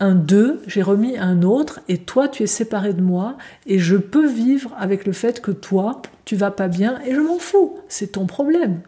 un 0.00 0.14
deux, 0.14 0.62
j'ai 0.66 0.82
remis 0.82 1.18
un 1.18 1.42
autre, 1.42 1.80
et 1.88 1.98
toi 1.98 2.28
tu 2.28 2.44
es 2.44 2.46
séparé 2.46 2.92
de 2.92 3.02
moi, 3.02 3.36
et 3.66 3.78
je 3.78 3.96
peux 3.96 4.26
vivre 4.26 4.72
avec 4.78 5.04
le 5.06 5.12
fait 5.12 5.40
que 5.40 5.50
toi 5.50 6.02
tu 6.24 6.36
vas 6.36 6.50
pas 6.50 6.68
bien, 6.68 7.00
et 7.04 7.14
je 7.14 7.20
m'en 7.20 7.38
fous, 7.38 7.78
c'est 7.88 8.12
ton 8.12 8.26
problème. 8.26 8.80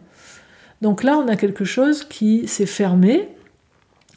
Donc 0.81 1.03
là 1.03 1.17
on 1.17 1.27
a 1.27 1.35
quelque 1.35 1.65
chose 1.65 2.05
qui 2.05 2.47
s'est 2.47 2.65
fermé, 2.65 3.29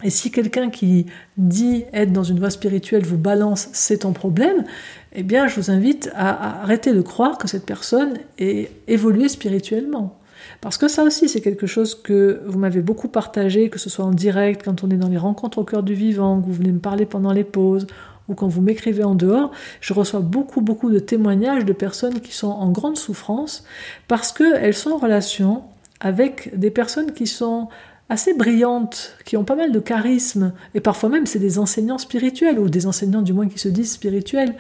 et 0.03 0.11
si 0.11 0.31
quelqu'un 0.31 0.71
qui 0.71 1.07
dit 1.37 1.85
être 1.93 2.13
dans 2.13 2.25
une 2.25 2.39
voie 2.39 2.51
spirituelle 2.51 3.05
vous 3.05 3.17
balance 3.17 3.69
c'est 3.73 3.99
ton 3.99 4.13
problème, 4.13 4.65
eh 5.13 5.23
bien 5.23 5.47
je 5.47 5.57
vous 5.61 5.71
invite 5.71 6.11
à 6.15 6.63
arrêter 6.63 6.93
de 6.93 7.01
croire 7.01 7.39
que 7.39 7.49
cette 7.49 7.65
personne 7.65 8.19
est 8.39 8.71
évoluée 8.89 9.29
spirituellement. 9.29 10.19
Parce 10.61 10.77
que 10.77 10.89
ça 10.89 11.05
aussi, 11.05 11.29
c'est 11.29 11.41
quelque 11.41 11.67
chose 11.67 11.95
que 11.95 12.43
vous 12.47 12.59
m'avez 12.59 12.81
beaucoup 12.81 13.09
partagé, 13.09 13.71
que 13.71 13.79
ce 13.79 13.89
soit 13.89 14.05
en 14.05 14.11
direct, 14.11 14.63
quand 14.65 14.85
on 14.85 14.91
est 14.91 14.97
dans 14.97 15.09
les 15.09 15.17
rencontres 15.17 15.59
au 15.59 15.65
cœur 15.65 15.83
du 15.83 15.95
vivant, 15.95 16.41
que 16.41 16.47
vous 16.47 16.53
venez 16.53 16.73
me 16.73 16.81
parler 16.81 17.07
pendant 17.07 17.33
les 17.33 17.45
pauses, 17.45 17.87
ou 18.29 18.35
quand 18.35 18.49
vous 18.49 18.63
m'écrivez 18.63 19.05
en 19.05 19.15
dehors, 19.15 19.51
je 19.81 19.93
reçois 19.93 20.21
beaucoup, 20.21 20.61
beaucoup 20.61 20.91
de 20.91 20.99
témoignages 20.99 21.65
de 21.65 21.73
personnes 21.73 22.21
qui 22.21 22.33
sont 22.33 22.49
en 22.49 22.71
grande 22.71 22.97
souffrance 22.97 23.65
parce 24.09 24.33
qu'elles 24.33 24.75
sont 24.75 24.93
en 24.93 24.99
relation 24.99 25.65
avec 26.01 26.59
des 26.59 26.71
personnes 26.71 27.13
qui 27.13 27.27
sont 27.27 27.69
assez 28.09 28.35
brillantes, 28.35 29.17
qui 29.25 29.37
ont 29.37 29.45
pas 29.45 29.57
mal 29.57 29.73
de 29.73 29.81
charisme, 29.81 30.53
et 30.75 30.81
parfois 30.81 31.09
même 31.09 31.27
c'est 31.27 31.39
des 31.39 31.59
enseignants 31.59 31.99
spirituels, 31.99 32.59
ou 32.59 32.69
des 32.69 32.87
enseignants 32.87 33.23
du 33.23 33.33
moins 33.33 33.49
qui 33.49 33.59
se 33.59 33.69
disent 33.69 33.93
spirituels, 33.93 34.55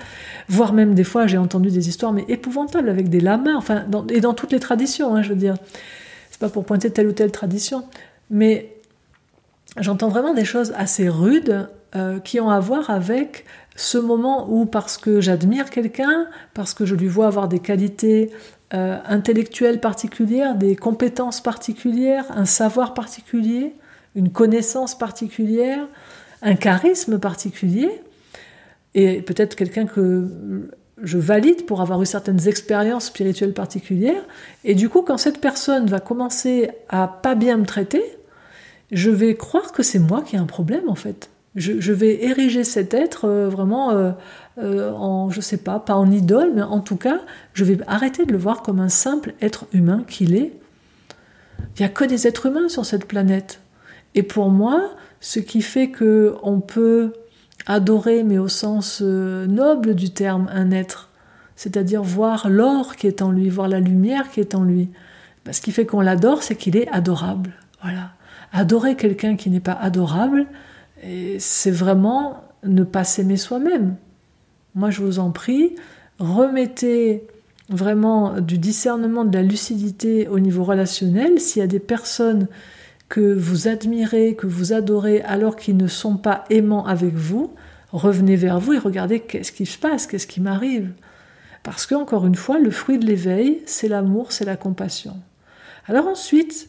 voire 0.48 0.72
même 0.72 0.94
des 0.94 1.04
fois 1.04 1.26
j'ai 1.26 1.36
entendu 1.36 1.70
des 1.70 1.88
histoires 1.88 2.12
mais 2.12 2.24
épouvantables 2.28 2.88
avec 2.88 3.10
des 3.10 3.20
lamas, 3.20 3.54
enfin, 3.56 3.84
et 4.08 4.20
dans 4.20 4.34
toutes 4.34 4.52
les 4.52 4.60
traditions, 4.60 5.14
hein, 5.14 5.22
je 5.22 5.30
veux 5.30 5.36
dire, 5.36 5.56
c'est 6.30 6.40
pas 6.40 6.48
pour 6.48 6.64
pointer 6.64 6.90
telle 6.90 7.06
ou 7.06 7.12
telle 7.12 7.32
tradition, 7.32 7.84
mais 8.30 8.74
j'entends 9.78 10.08
vraiment 10.08 10.34
des 10.34 10.44
choses 10.44 10.72
assez 10.76 11.08
rudes 11.08 11.68
euh, 11.96 12.18
qui 12.20 12.40
ont 12.40 12.50
à 12.50 12.60
voir 12.60 12.90
avec 12.90 13.44
ce 13.76 13.98
moment 13.98 14.46
où, 14.50 14.66
parce 14.66 14.96
que 14.98 15.20
j'admire 15.20 15.70
quelqu'un, 15.70 16.26
parce 16.54 16.74
que 16.74 16.86
je 16.86 16.94
lui 16.94 17.08
vois 17.08 17.26
avoir 17.26 17.48
des 17.48 17.58
qualités 17.58 18.30
euh, 18.75 18.99
intellectuelles 19.07 19.81
particulières, 19.81 20.57
des 20.57 20.76
compétences 20.76 21.40
particulières, 21.40 22.25
un 22.31 22.45
savoir 22.45 22.93
particulier, 22.93 23.73
une 24.14 24.31
connaissance 24.31 24.99
particulière, 24.99 25.87
un 26.43 26.57
charisme 26.57 27.19
particulier, 27.19 27.90
et 28.95 29.23
peut-être 29.23 29.54
quelqu'un 29.54 29.87
que 29.87 30.28
je 31.02 31.19
valide 31.19 31.66
pour 31.66 31.81
avoir 31.81 32.02
eu 32.02 32.07
certaines 32.07 32.49
expériences 32.49 33.07
spirituelles 33.07 33.52
particulières. 33.52 34.23
Et 34.64 34.75
du 34.75 34.88
coup, 34.88 35.02
quand 35.02 35.19
cette 35.19 35.40
personne 35.40 35.87
va 35.87 36.00
commencer 36.00 36.71
à 36.88 37.09
pas 37.09 37.35
bien 37.35 37.57
me 37.57 37.66
traiter, 37.66 38.02
je 38.93 39.11
vais 39.11 39.35
croire 39.35 39.73
que 39.73 39.83
c'est 39.83 39.99
moi 39.99 40.23
qui 40.23 40.37
ai 40.37 40.38
un 40.38 40.47
problème 40.47 40.88
en 40.88 40.95
fait. 40.95 41.31
Je, 41.57 41.93
vais 41.93 42.25
ériger 42.25 42.64
cet 42.64 42.95
être 42.95 43.26
euh, 43.26 43.49
vraiment 43.49 43.93
euh, 43.93 44.11
euh, 44.56 44.92
en, 44.92 45.30
je 45.30 45.40
sais 45.40 45.56
pas, 45.56 45.80
pas 45.80 45.96
en 45.96 46.11
idole, 46.11 46.52
mais 46.54 46.62
en 46.62 46.80
tout 46.80 46.96
cas, 46.96 47.20
je 47.54 47.64
vais 47.64 47.78
arrêter 47.87 48.25
de 48.25 48.32
le 48.32 48.38
voir 48.38 48.62
comme 48.62 48.78
un 48.78 48.88
simple 48.88 49.34
être 49.40 49.66
humain 49.73 50.04
qu'il 50.06 50.34
est. 50.37 50.52
Il 51.58 51.80
n'y 51.80 51.87
a 51.87 51.88
que 51.88 52.04
des 52.04 52.26
êtres 52.26 52.46
humains 52.46 52.68
sur 52.68 52.87
cette 52.87 53.06
planète. 53.06 53.61
Et 54.14 54.23
pour 54.23 54.50
moi, 54.50 54.90
ce 55.20 55.40
qui 55.40 55.61
fait 55.61 55.90
que 55.90 56.37
on 56.42 56.61
peut 56.61 57.12
adorer, 57.66 58.23
mais 58.23 58.38
au 58.38 58.46
sens 58.49 59.00
euh, 59.02 59.46
noble 59.46 59.94
du 59.94 60.11
terme, 60.11 60.49
un 60.52 60.70
être, 60.70 61.11
c'est-à-dire 61.56 62.02
voir 62.02 62.49
l'or 62.49 62.94
qui 62.94 63.08
est 63.08 63.23
en 63.23 63.32
lui, 63.32 63.49
voir 63.49 63.66
la 63.66 63.80
lumière 63.80 64.30
qui 64.30 64.38
est 64.38 64.54
en 64.54 64.62
lui. 64.62 64.88
Ben, 65.44 65.52
ce 65.52 65.61
qui 65.61 65.73
fait 65.73 65.87
qu'on 65.87 66.00
l'adore, 66.00 66.44
c'est 66.44 66.54
qu'il 66.54 66.76
est 66.76 66.88
adorable. 66.88 67.54
Voilà. 67.82 68.12
Adorer 68.52 68.94
quelqu'un 68.94 69.34
qui 69.34 69.50
n'est 69.50 69.58
pas 69.61 69.73
adorable, 69.73 70.46
c'est 71.38 71.73
vraiment 71.73 72.44
ne 72.62 72.84
pas 72.84 73.04
s'aimer 73.04 73.37
soi-même. 73.37 73.96
Moi, 74.75 74.90
je 74.90 75.02
vous 75.02 75.19
en 75.19 75.31
prie, 75.31 75.76
remettez 76.19 77.26
vraiment 77.69 78.40
du 78.40 78.59
discernement, 78.59 79.25
de 79.25 79.37
la 79.37 79.43
lucidité 79.43 80.28
au 80.28 80.38
niveau 80.38 80.64
relationnel. 80.64 81.40
S'il 81.40 81.61
y 81.61 81.64
a 81.64 81.69
des 81.69 81.78
personnes 81.78 82.49
que 83.09 83.35
vous 83.35 83.69
admirez, 83.69 84.35
que 84.35 84.47
vous 84.47 84.73
adorez, 84.73 85.23
alors 85.23 85.57
qu'ils 85.57 85.76
ne 85.76 85.87
sont 85.87 86.16
pas 86.16 86.45
aimants 86.50 86.87
avec 86.87 87.14
vous, 87.14 87.54
revenez 87.93 88.37
vers 88.37 88.59
vous 88.59 88.73
et 88.73 88.78
regardez 88.78 89.21
qu'est-ce 89.21 89.52
qui 89.52 89.66
se 89.66 89.78
passe, 89.78 90.07
qu'est-ce 90.07 90.26
qui 90.26 90.40
m'arrive. 90.40 90.90
Parce 91.62 91.87
que, 91.87 91.95
encore 91.95 92.26
une 92.26 92.35
fois, 92.35 92.59
le 92.59 92.71
fruit 92.71 92.99
de 92.99 93.07
l'éveil, 93.07 93.62
c'est 93.66 93.88
l'amour, 93.88 94.33
c'est 94.33 94.45
la 94.45 94.57
compassion. 94.57 95.16
Alors 95.87 96.09
ensuite, 96.09 96.69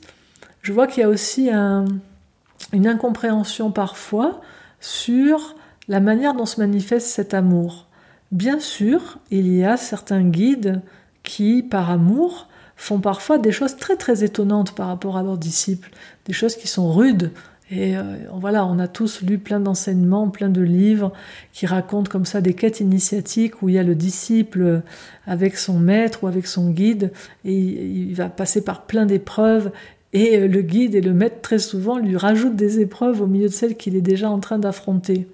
je 0.62 0.72
vois 0.72 0.88
qu'il 0.88 1.02
y 1.02 1.06
a 1.06 1.10
aussi 1.10 1.50
une 1.50 2.88
incompréhension 2.88 3.72
parfois 3.72 4.42
sur 4.80 5.56
la 5.88 6.00
manière 6.00 6.34
dont 6.34 6.46
se 6.46 6.60
manifeste 6.60 7.08
cet 7.08 7.34
amour. 7.34 7.85
Bien 8.32 8.60
sûr, 8.60 9.20
il 9.32 9.54
y 9.54 9.64
a 9.64 9.78
certains 9.78 10.24
guides 10.24 10.82
qui, 11.24 11.64
par 11.64 11.90
amour, 11.90 12.48
font 12.76 13.00
parfois 13.00 13.38
des 13.38 13.52
choses 13.52 13.78
très 13.78 13.96
très 13.96 14.24
étonnantes 14.24 14.76
par 14.76 14.88
rapport 14.88 15.18
à 15.18 15.24
leurs 15.24 15.38
disciples, 15.38 15.92
des 16.26 16.34
choses 16.34 16.56
qui 16.56 16.68
sont 16.68 16.92
rudes. 16.92 17.32
Et 17.72 17.98
euh, 17.98 18.04
voilà, 18.34 18.66
on 18.66 18.78
a 18.78 18.88
tous 18.88 19.22
lu 19.22 19.40
plein 19.40 19.60
d'enseignements, 19.60 20.30
plein 20.30 20.50
de 20.50 20.62
livres 20.62 21.14
qui 21.52 21.66
racontent 21.66 22.12
comme 22.12 22.26
ça 22.26 22.42
des 22.42 22.54
quêtes 22.54 22.80
initiatiques 22.80 23.62
où 23.62 23.70
il 23.70 23.76
y 23.76 23.80
a 23.80 23.84
le 23.84 23.96
disciple 23.96 24.84
avec 25.26 25.58
son 25.58 25.80
maître 25.80 26.24
ou 26.24 26.28
avec 26.28 26.46
son 26.46 26.70
guide 26.70 27.12
et 27.44 27.56
il 27.56 28.14
va 28.14 28.30
passer 28.30 28.64
par 28.64 28.84
plein 28.86 29.08
d'épreuves 29.08 29.72
et 30.14 30.48
le 30.48 30.62
guide 30.62 30.94
et 30.94 31.02
le 31.02 31.14
maître 31.14 31.42
très 31.42 31.58
souvent 31.58 31.98
lui 31.98 32.18
rajoutent 32.18 32.56
des 32.56 32.80
épreuves 32.80 33.22
au 33.22 33.28
milieu 33.28 33.48
de 33.48 33.54
celles 33.54 33.76
qu'il 33.76 33.96
est 33.96 34.02
déjà 34.02 34.30
en 34.30 34.40
train 34.40 34.60
d'affronter. 34.60 35.28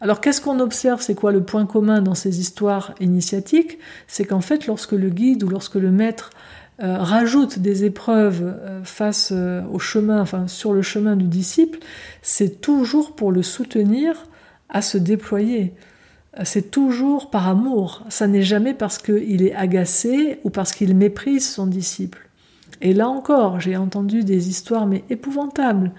Alors 0.00 0.20
qu'est-ce 0.20 0.40
qu'on 0.40 0.60
observe? 0.60 1.00
C'est 1.00 1.14
quoi 1.14 1.32
le 1.32 1.42
point 1.42 1.66
commun 1.66 2.02
dans 2.02 2.14
ces 2.14 2.40
histoires 2.40 2.94
initiatiques? 3.00 3.78
C'est 4.06 4.24
qu'en 4.24 4.42
fait, 4.42 4.66
lorsque 4.66 4.92
le 4.92 5.08
guide 5.08 5.42
ou 5.42 5.48
lorsque 5.48 5.76
le 5.76 5.90
maître 5.90 6.30
euh, 6.82 6.98
rajoute 6.98 7.58
des 7.58 7.84
épreuves 7.84 8.42
euh, 8.44 8.84
face 8.84 9.30
euh, 9.32 9.62
au 9.72 9.78
chemin, 9.78 10.20
enfin 10.20 10.46
sur 10.46 10.74
le 10.74 10.82
chemin 10.82 11.16
du 11.16 11.26
disciple, 11.26 11.78
c'est 12.20 12.60
toujours 12.60 13.16
pour 13.16 13.32
le 13.32 13.42
soutenir 13.42 14.26
à 14.68 14.82
se 14.82 14.98
déployer. 14.98 15.72
C'est 16.44 16.70
toujours 16.70 17.30
par 17.30 17.48
amour. 17.48 18.04
Ça 18.10 18.26
n'est 18.26 18.42
jamais 18.42 18.74
parce 18.74 18.98
qu'il 18.98 19.42
est 19.42 19.54
agacé 19.54 20.38
ou 20.44 20.50
parce 20.50 20.72
qu'il 20.72 20.94
méprise 20.94 21.48
son 21.48 21.66
disciple. 21.66 22.28
Et 22.82 22.92
là 22.92 23.08
encore, 23.08 23.58
j'ai 23.58 23.78
entendu 23.78 24.22
des 24.22 24.50
histoires 24.50 24.86
mais 24.86 25.02
épouvantables 25.08 25.92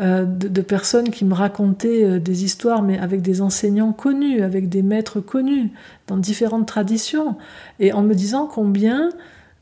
euh, 0.00 0.24
de, 0.24 0.62
personnes 0.62 1.10
qui 1.10 1.26
me 1.26 1.34
racontaient 1.34 2.04
euh, 2.04 2.18
des 2.18 2.42
histoires, 2.44 2.82
mais 2.82 2.98
avec 2.98 3.20
des 3.20 3.42
enseignants 3.42 3.92
connus, 3.92 4.40
avec 4.40 4.70
des 4.70 4.82
maîtres 4.82 5.20
connus, 5.20 5.72
dans 6.06 6.16
différentes 6.16 6.66
traditions, 6.66 7.36
et 7.80 7.92
en 7.92 8.02
me 8.02 8.14
disant 8.14 8.46
combien 8.46 9.10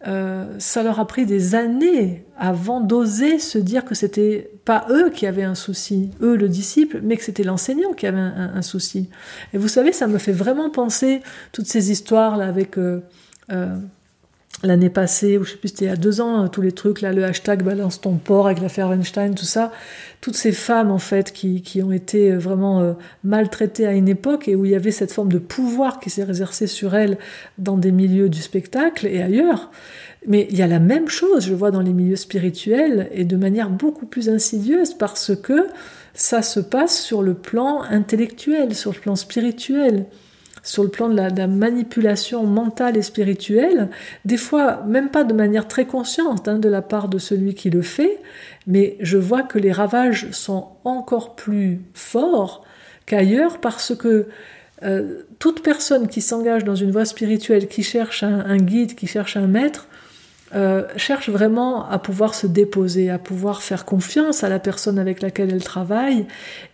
euh, 0.07 0.47
ça 0.61 0.85
leur 0.85 1.01
a 1.01 1.09
pris 1.09 1.27
des 1.27 1.57
années 1.57 2.25
avant 2.39 2.81
d'oser 2.81 3.41
se 3.41 3.59
dire 3.59 3.85
que 3.85 3.97
c'était 3.97 4.53
pas 4.65 4.87
eux 4.91 5.11
qui 5.11 5.27
avaient 5.27 5.43
un 5.43 5.57
souci, 5.57 6.11
eux 6.23 6.37
le 6.37 6.49
disciple, 6.49 7.01
mais 7.03 7.17
que 7.17 7.25
c'était 7.25 7.43
l'enseignant 7.43 7.93
qui 7.93 8.07
avait 8.07 8.19
un, 8.19 8.63
souci. 8.63 9.11
Et 9.53 9.59
vous 9.59 9.67
savez, 9.67 9.91
ça 9.91 10.07
me 10.07 10.19
fait 10.19 10.31
vraiment 10.31 10.71
penser 10.71 11.21
toutes 11.51 11.67
ces 11.67 11.91
histoires 11.91 12.37
là 12.37 12.47
avec 12.47 12.77
l'année 14.63 14.91
passée, 14.91 15.39
ou 15.39 15.45
je 15.45 15.53
sais 15.53 15.57
plus, 15.57 15.69
c'était 15.69 15.85
il 15.85 15.89
y 15.89 15.91
a 15.91 15.97
deux 15.97 16.21
ans, 16.21 16.49
tous 16.49 16.63
les 16.63 16.73
trucs, 16.73 17.01
là, 17.01 17.13
le 17.13 17.25
hashtag 17.25 17.63
balance 17.63 18.01
ton 18.01 18.17
porc 18.17 18.47
avec 18.47 18.61
l'affaire 18.61 18.89
Weinstein, 18.89 19.35
tout 19.35 19.45
ça, 19.45 19.73
toutes 20.21 20.37
ces 20.37 20.53
femmes, 20.53 20.91
en 20.91 20.99
fait, 20.99 21.33
qui, 21.33 21.63
qui 21.63 21.83
ont 21.83 21.93
été 21.93 22.33
euh, 22.33 22.39
vraiment 22.39 22.81
euh, 22.81 22.93
maltraitées 23.23 23.87
à 23.87 23.93
une 23.93 24.09
époque 24.09 24.49
et 24.49 24.57
où 24.57 24.65
il 24.65 24.73
y 24.73 24.75
avait 24.75 24.91
cette 24.91 25.13
forme 25.13 25.31
de 25.31 25.39
pouvoir 25.39 26.01
qui 26.01 26.11
s'est 26.11 26.23
exercé 26.23 26.67
sur 26.67 26.95
elles 26.95 27.19
dans 27.59 27.77
des 27.77 27.93
milieux 27.93 28.29
du 28.29 28.43
spectacle 28.43 29.07
et 29.07 29.23
ailleurs. 29.23 29.71
Mais 30.27 30.49
il 30.51 30.59
y 30.59 30.63
a 30.63 30.67
la 30.67 30.81
même 30.81 31.09
chose, 31.09 31.47
je 31.47 31.55
vois, 31.55 31.71
dans 31.71 31.81
les 31.81 31.93
milieux 31.93 32.17
spirituels 32.17 33.09
et 33.13 33.25
de 33.25 33.37
manière 33.37 33.71
beaucoup 33.71 34.07
plus 34.07 34.29
insidieuse 34.29 34.95
parce 34.95 35.37
que 35.37 35.69
ça 36.15 36.43
se 36.43 36.59
passe 36.59 37.01
sur 37.01 37.23
le 37.23 37.35
plan 37.35 37.83
intellectuel, 37.83 38.75
sur 38.75 38.93
le 38.93 38.99
plan 38.99 39.15
spirituel 39.15 40.07
sur 40.63 40.83
le 40.83 40.89
plan 40.89 41.09
de 41.09 41.15
la, 41.15 41.47
manipulation 41.47 42.45
mentale 42.45 42.97
et 42.97 43.03
spirituelle, 43.03 43.89
des 44.25 44.37
fois 44.37 44.83
même 44.87 45.11
pas 45.11 45.25
de 45.25 45.33
manière 45.33 45.69
très 45.69 45.87
consciente 45.87 46.49
hein, 46.49 46.59
de 46.59 46.69
la 46.69 46.83
part 46.83 47.09
de 47.09 47.19
celui 47.19 47.55
qui 47.55 47.71
le 47.71 47.83
fait, 47.83 48.19
mais 48.67 48.97
je 49.01 49.19
vois 49.19 49.43
que 49.43 49.59
les 49.59 49.73
ravages 49.73 50.31
sont 50.33 50.69
encore 50.85 51.37
plus 51.37 51.81
forts 51.95 52.65
qu'ailleurs 53.07 53.59
parce 53.59 53.95
que 53.95 54.27
euh, 54.85 55.23
toute 55.39 55.63
personne 55.63 56.09
qui 56.09 56.21
s'engage 56.21 56.65
dans 56.65 56.77
une 56.77 56.91
voie 56.91 57.05
spirituelle, 57.05 57.67
qui 57.67 57.83
cherche 57.83 58.23
un 58.23 58.57
guide, 58.59 58.95
qui 58.95 59.07
cherche 59.07 59.37
un 59.37 59.47
maître, 59.47 59.89
euh, 60.55 60.85
cherche 60.97 61.29
vraiment 61.29 61.89
à 61.89 61.99
pouvoir 61.99 62.35
se 62.35 62.47
déposer, 62.47 63.11
à 63.11 63.19
pouvoir 63.19 63.63
faire 63.63 63.85
confiance 63.85 64.45
à 64.45 64.49
la 64.49 64.59
personne 64.59 64.99
avec 64.99 65.21
laquelle 65.21 65.53
elle 65.53 65.65
travaille, 65.65 66.27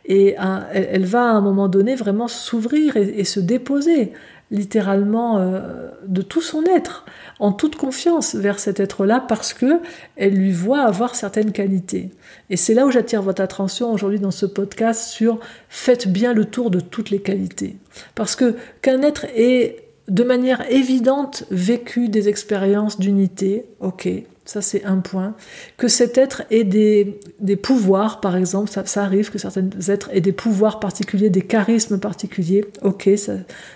et 0.06 0.36
elle, 0.72 1.06
va 1.06 1.22
à 1.22 1.32
un 1.32 1.40
moment 1.40 1.66
donné 1.68 1.94
vraiment 1.94 2.28
s'ouvrir 2.28 2.96
et, 2.96 3.24
se 3.24 3.40
déposer 3.40 4.12
littéralement 4.50 5.38
euh, 5.38 5.88
de 6.06 6.22
tout 6.22 6.42
son 6.42 6.64
être, 6.64 7.04
en 7.40 7.50
toute 7.50 7.74
confiance 7.74 8.34
vers 8.34 8.60
cet 8.60 8.78
être-là, 8.78 9.24
parce 9.26 9.52
que 9.54 9.80
elle 10.16 10.34
lui 10.34 10.52
voit 10.52 10.82
avoir 10.82 11.14
certaines 11.14 11.50
qualités. 11.50 12.10
Et 12.50 12.56
c'est 12.56 12.74
là 12.74 12.86
où 12.86 12.90
j'attire 12.90 13.22
votre 13.22 13.42
attention 13.42 13.92
aujourd'hui 13.92 14.20
dans 14.20 14.30
ce 14.30 14.46
podcast 14.46 15.08
sur 15.08 15.40
faites 15.68 16.06
bien 16.06 16.32
le 16.32 16.44
tour 16.44 16.70
de 16.70 16.78
toutes 16.78 17.10
les 17.10 17.20
qualités, 17.20 17.76
parce 18.14 18.36
que 18.36 18.54
qu'un 18.82 19.02
être 19.02 19.26
est 19.34 19.83
de 20.08 20.22
manière 20.22 20.70
évidente 20.70 21.44
vécu 21.50 22.08
des 22.08 22.28
expériences 22.28 22.98
d'unité, 22.98 23.64
ok, 23.80 24.08
ça 24.44 24.60
c'est 24.60 24.84
un 24.84 24.98
point, 24.98 25.34
que 25.78 25.88
cet 25.88 26.18
être 26.18 26.42
ait 26.50 26.64
des, 26.64 27.18
des 27.40 27.56
pouvoirs, 27.56 28.20
par 28.20 28.36
exemple, 28.36 28.70
ça, 28.70 29.02
arrive 29.02 29.30
que 29.30 29.38
certains 29.38 29.68
êtres 29.88 30.10
aient 30.12 30.20
des 30.20 30.32
pouvoirs 30.32 30.78
particuliers, 30.78 31.30
des 31.30 31.42
charismes 31.42 31.98
particuliers, 31.98 32.64
ok, 32.82 33.08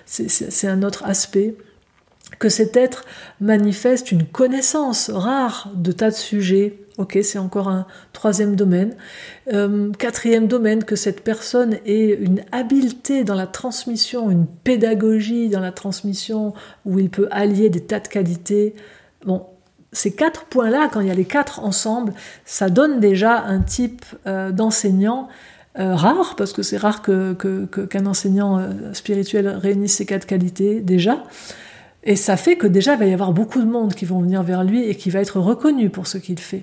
c'est 0.07 0.69
un 0.69 0.83
autre 0.83 1.05
aspect, 1.05 1.55
que 2.39 2.51
cet 2.51 2.77
être 2.77 3.05
manifeste 3.41 4.13
une 4.13 4.25
connaissance 4.25 5.11
rare 5.11 5.73
de 5.75 5.93
tas 5.93 6.11
de 6.11 6.15
sujets, 6.15 6.79
Ok, 6.99 7.17
c'est 7.23 7.39
encore 7.39 7.69
un 7.69 7.87
troisième 8.13 8.57
domaine. 8.57 8.97
Euh, 9.53 9.93
quatrième 9.93 10.49
domaine, 10.49 10.83
que 10.83 10.97
cette 10.97 11.23
personne 11.23 11.79
ait 11.87 12.19
une 12.21 12.43
habileté 12.51 13.23
dans 13.23 13.37
la 13.37 13.47
transmission, 13.47 14.33
une 14.33 14.47
pédagogie 14.47 15.49
dans 15.49 15.61
la 15.61 15.71
transmission, 15.71 16.55
où 16.85 16.99
il 16.99 17.09
peut 17.09 17.29
allier 17.31 17.71
des 17.71 17.83
tas 17.83 18.01
de 18.01 18.09
qualités. 18.09 18.75
Bon, 19.25 19.47
ces 19.93 20.13
quatre 20.13 20.47
points-là, 20.47 20.89
quand 20.93 21.01
il 21.01 21.07
y 21.07 21.11
a 21.13 21.15
les 21.15 21.25
quatre 21.25 21.61
ensemble, 21.61 22.15
ça 22.45 22.69
donne 22.69 22.99
déjà 22.99 23.45
un 23.45 23.61
type 23.61 24.05
euh, 24.27 24.51
d'enseignant 24.51 25.29
euh, 25.79 25.95
rare, 25.95 26.35
parce 26.37 26.53
que 26.53 26.63
c'est 26.63 26.79
rare 26.79 27.03
qu'un 27.03 27.37
que, 27.37 28.07
enseignant 28.07 28.61
spirituel 28.93 29.47
réunisse 29.47 29.95
ces 29.95 30.05
quatre 30.05 30.27
qualités 30.27 30.81
déjà. 30.81 31.23
Et 32.05 32.17
ça 32.17 32.37
fait 32.37 32.57
que 32.57 32.67
déjà, 32.67 32.95
il 32.95 32.99
va 32.99 33.07
y 33.07 33.13
avoir 33.13 33.33
beaucoup 33.33 33.61
de 33.61 33.67
monde 33.67 33.95
qui 33.95 34.05
vont 34.05 34.21
venir 34.21 34.43
vers 34.43 34.65
lui 34.65 34.85
et 34.85 34.95
qui 34.95 35.11
va 35.11 35.21
être 35.21 35.41
reconnu 35.41 35.91
pour 35.91 36.07
ce 36.07 36.19
qu'il 36.19 36.39
fait. 36.39 36.63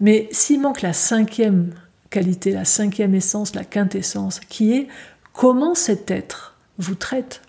Mais 0.00 0.28
s'il 0.32 0.60
manque 0.60 0.82
la 0.82 0.92
cinquième 0.92 1.72
qualité, 2.10 2.52
la 2.52 2.64
cinquième 2.64 3.14
essence, 3.14 3.54
la 3.54 3.64
quintessence, 3.64 4.40
qui 4.40 4.72
est 4.72 4.88
comment 5.32 5.74
cet 5.74 6.10
être 6.10 6.56
vous 6.78 6.94
traite? 6.94 7.42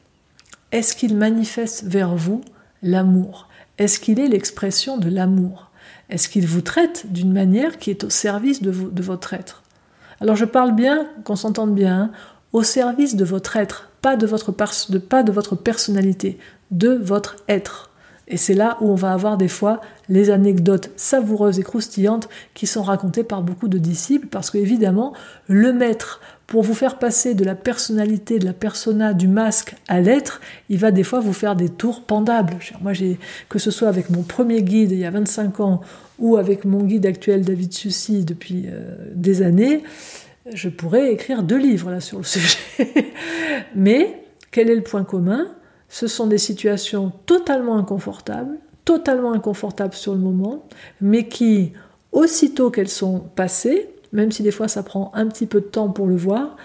Est-ce 0.71 0.95
qu'il 0.95 1.17
manifeste 1.17 1.83
vers 1.83 2.15
vous 2.15 2.41
l'amour? 2.81 3.49
Est-ce 3.77 3.99
qu'il 3.99 4.19
est 4.19 4.27
l'expression 4.27 4.97
de 4.97 5.09
l'amour? 5.09 5.71
Est-ce 6.09 6.29
qu'il 6.29 6.45
vous 6.45 6.61
traite 6.61 7.05
d'une 7.11 7.31
manière 7.31 7.77
qui 7.77 7.89
est 7.89 8.03
au 8.03 8.09
service 8.09 8.61
de, 8.61 8.71
votre 9.01 9.33
être? 9.33 9.63
Alors 10.19 10.35
je 10.35 10.45
parle 10.45 10.75
bien, 10.75 11.07
qu'on 11.23 11.35
s'entende 11.35 11.73
bien, 11.73 11.99
hein, 11.99 12.11
au 12.53 12.63
service 12.63 13.15
de 13.15 13.25
votre 13.25 13.55
être, 13.55 13.89
pas 14.01 14.17
de 14.17 14.27
votre, 14.27 14.51
pas 14.51 15.23
de 15.23 15.31
votre 15.31 15.55
personnalité, 15.55 16.37
de 16.71 16.89
votre 16.89 17.35
être. 17.47 17.91
Et 18.27 18.37
c'est 18.37 18.53
là 18.53 18.77
où 18.79 18.89
on 18.89 18.95
va 18.95 19.11
avoir 19.11 19.37
des 19.37 19.49
fois 19.49 19.81
les 20.07 20.29
anecdotes 20.29 20.91
savoureuses 20.95 21.59
et 21.59 21.63
croustillantes 21.63 22.29
qui 22.53 22.65
sont 22.65 22.81
racontées 22.81 23.25
par 23.25 23.41
beaucoup 23.41 23.67
de 23.67 23.77
disciples, 23.77 24.27
parce 24.27 24.49
qu'évidemment, 24.49 25.13
le 25.47 25.73
maître, 25.73 26.21
pour 26.47 26.63
vous 26.63 26.73
faire 26.73 26.97
passer 26.97 27.33
de 27.33 27.43
la 27.43 27.55
personnalité, 27.55 28.39
de 28.39 28.45
la 28.45 28.53
persona, 28.53 29.13
du 29.13 29.27
masque 29.27 29.75
à 29.89 29.99
l'être, 29.99 30.39
il 30.69 30.77
va 30.77 30.91
des 30.91 31.03
fois 31.03 31.19
vous 31.19 31.33
faire 31.33 31.57
des 31.57 31.67
tours 31.67 32.03
pendables. 32.03 32.57
Moi, 32.81 32.93
j'ai, 32.93 33.19
que 33.49 33.59
ce 33.59 33.69
soit 33.69 33.89
avec 33.89 34.09
mon 34.09 34.21
premier 34.21 34.63
guide 34.63 34.91
il 34.91 34.99
y 34.99 35.05
a 35.05 35.11
25 35.11 35.59
ans 35.59 35.81
ou 36.19 36.37
avec 36.37 36.63
mon 36.63 36.83
guide 36.83 37.05
actuel 37.05 37.43
David 37.43 37.73
Sucy 37.73 38.23
depuis 38.23 38.65
euh, 38.67 38.95
des 39.13 39.41
années, 39.41 39.83
je 40.53 40.69
pourrais 40.69 41.11
écrire 41.11 41.43
deux 41.43 41.57
livres 41.57 41.91
là 41.91 41.99
sur 41.99 42.17
le 42.17 42.23
sujet. 42.25 42.57
Mais 43.75 44.23
quel 44.51 44.69
est 44.69 44.75
le 44.75 44.83
point 44.83 45.03
commun? 45.03 45.47
Ce 45.91 46.07
sont 46.07 46.25
des 46.25 46.37
situations 46.37 47.11
totalement 47.25 47.77
inconfortables, 47.77 48.57
totalement 48.85 49.33
inconfortables 49.33 49.93
sur 49.93 50.13
le 50.13 50.19
moment, 50.19 50.65
mais 51.01 51.27
qui, 51.27 51.73
aussitôt 52.13 52.71
qu'elles 52.71 52.87
sont 52.87 53.19
passées, 53.35 53.89
même 54.13 54.31
si 54.31 54.41
des 54.41 54.51
fois 54.51 54.69
ça 54.69 54.83
prend 54.83 55.11
un 55.13 55.27
petit 55.27 55.45
peu 55.45 55.59
de 55.59 55.65
temps 55.65 55.89
pour 55.89 56.07
le 56.07 56.15
voir, 56.15 56.55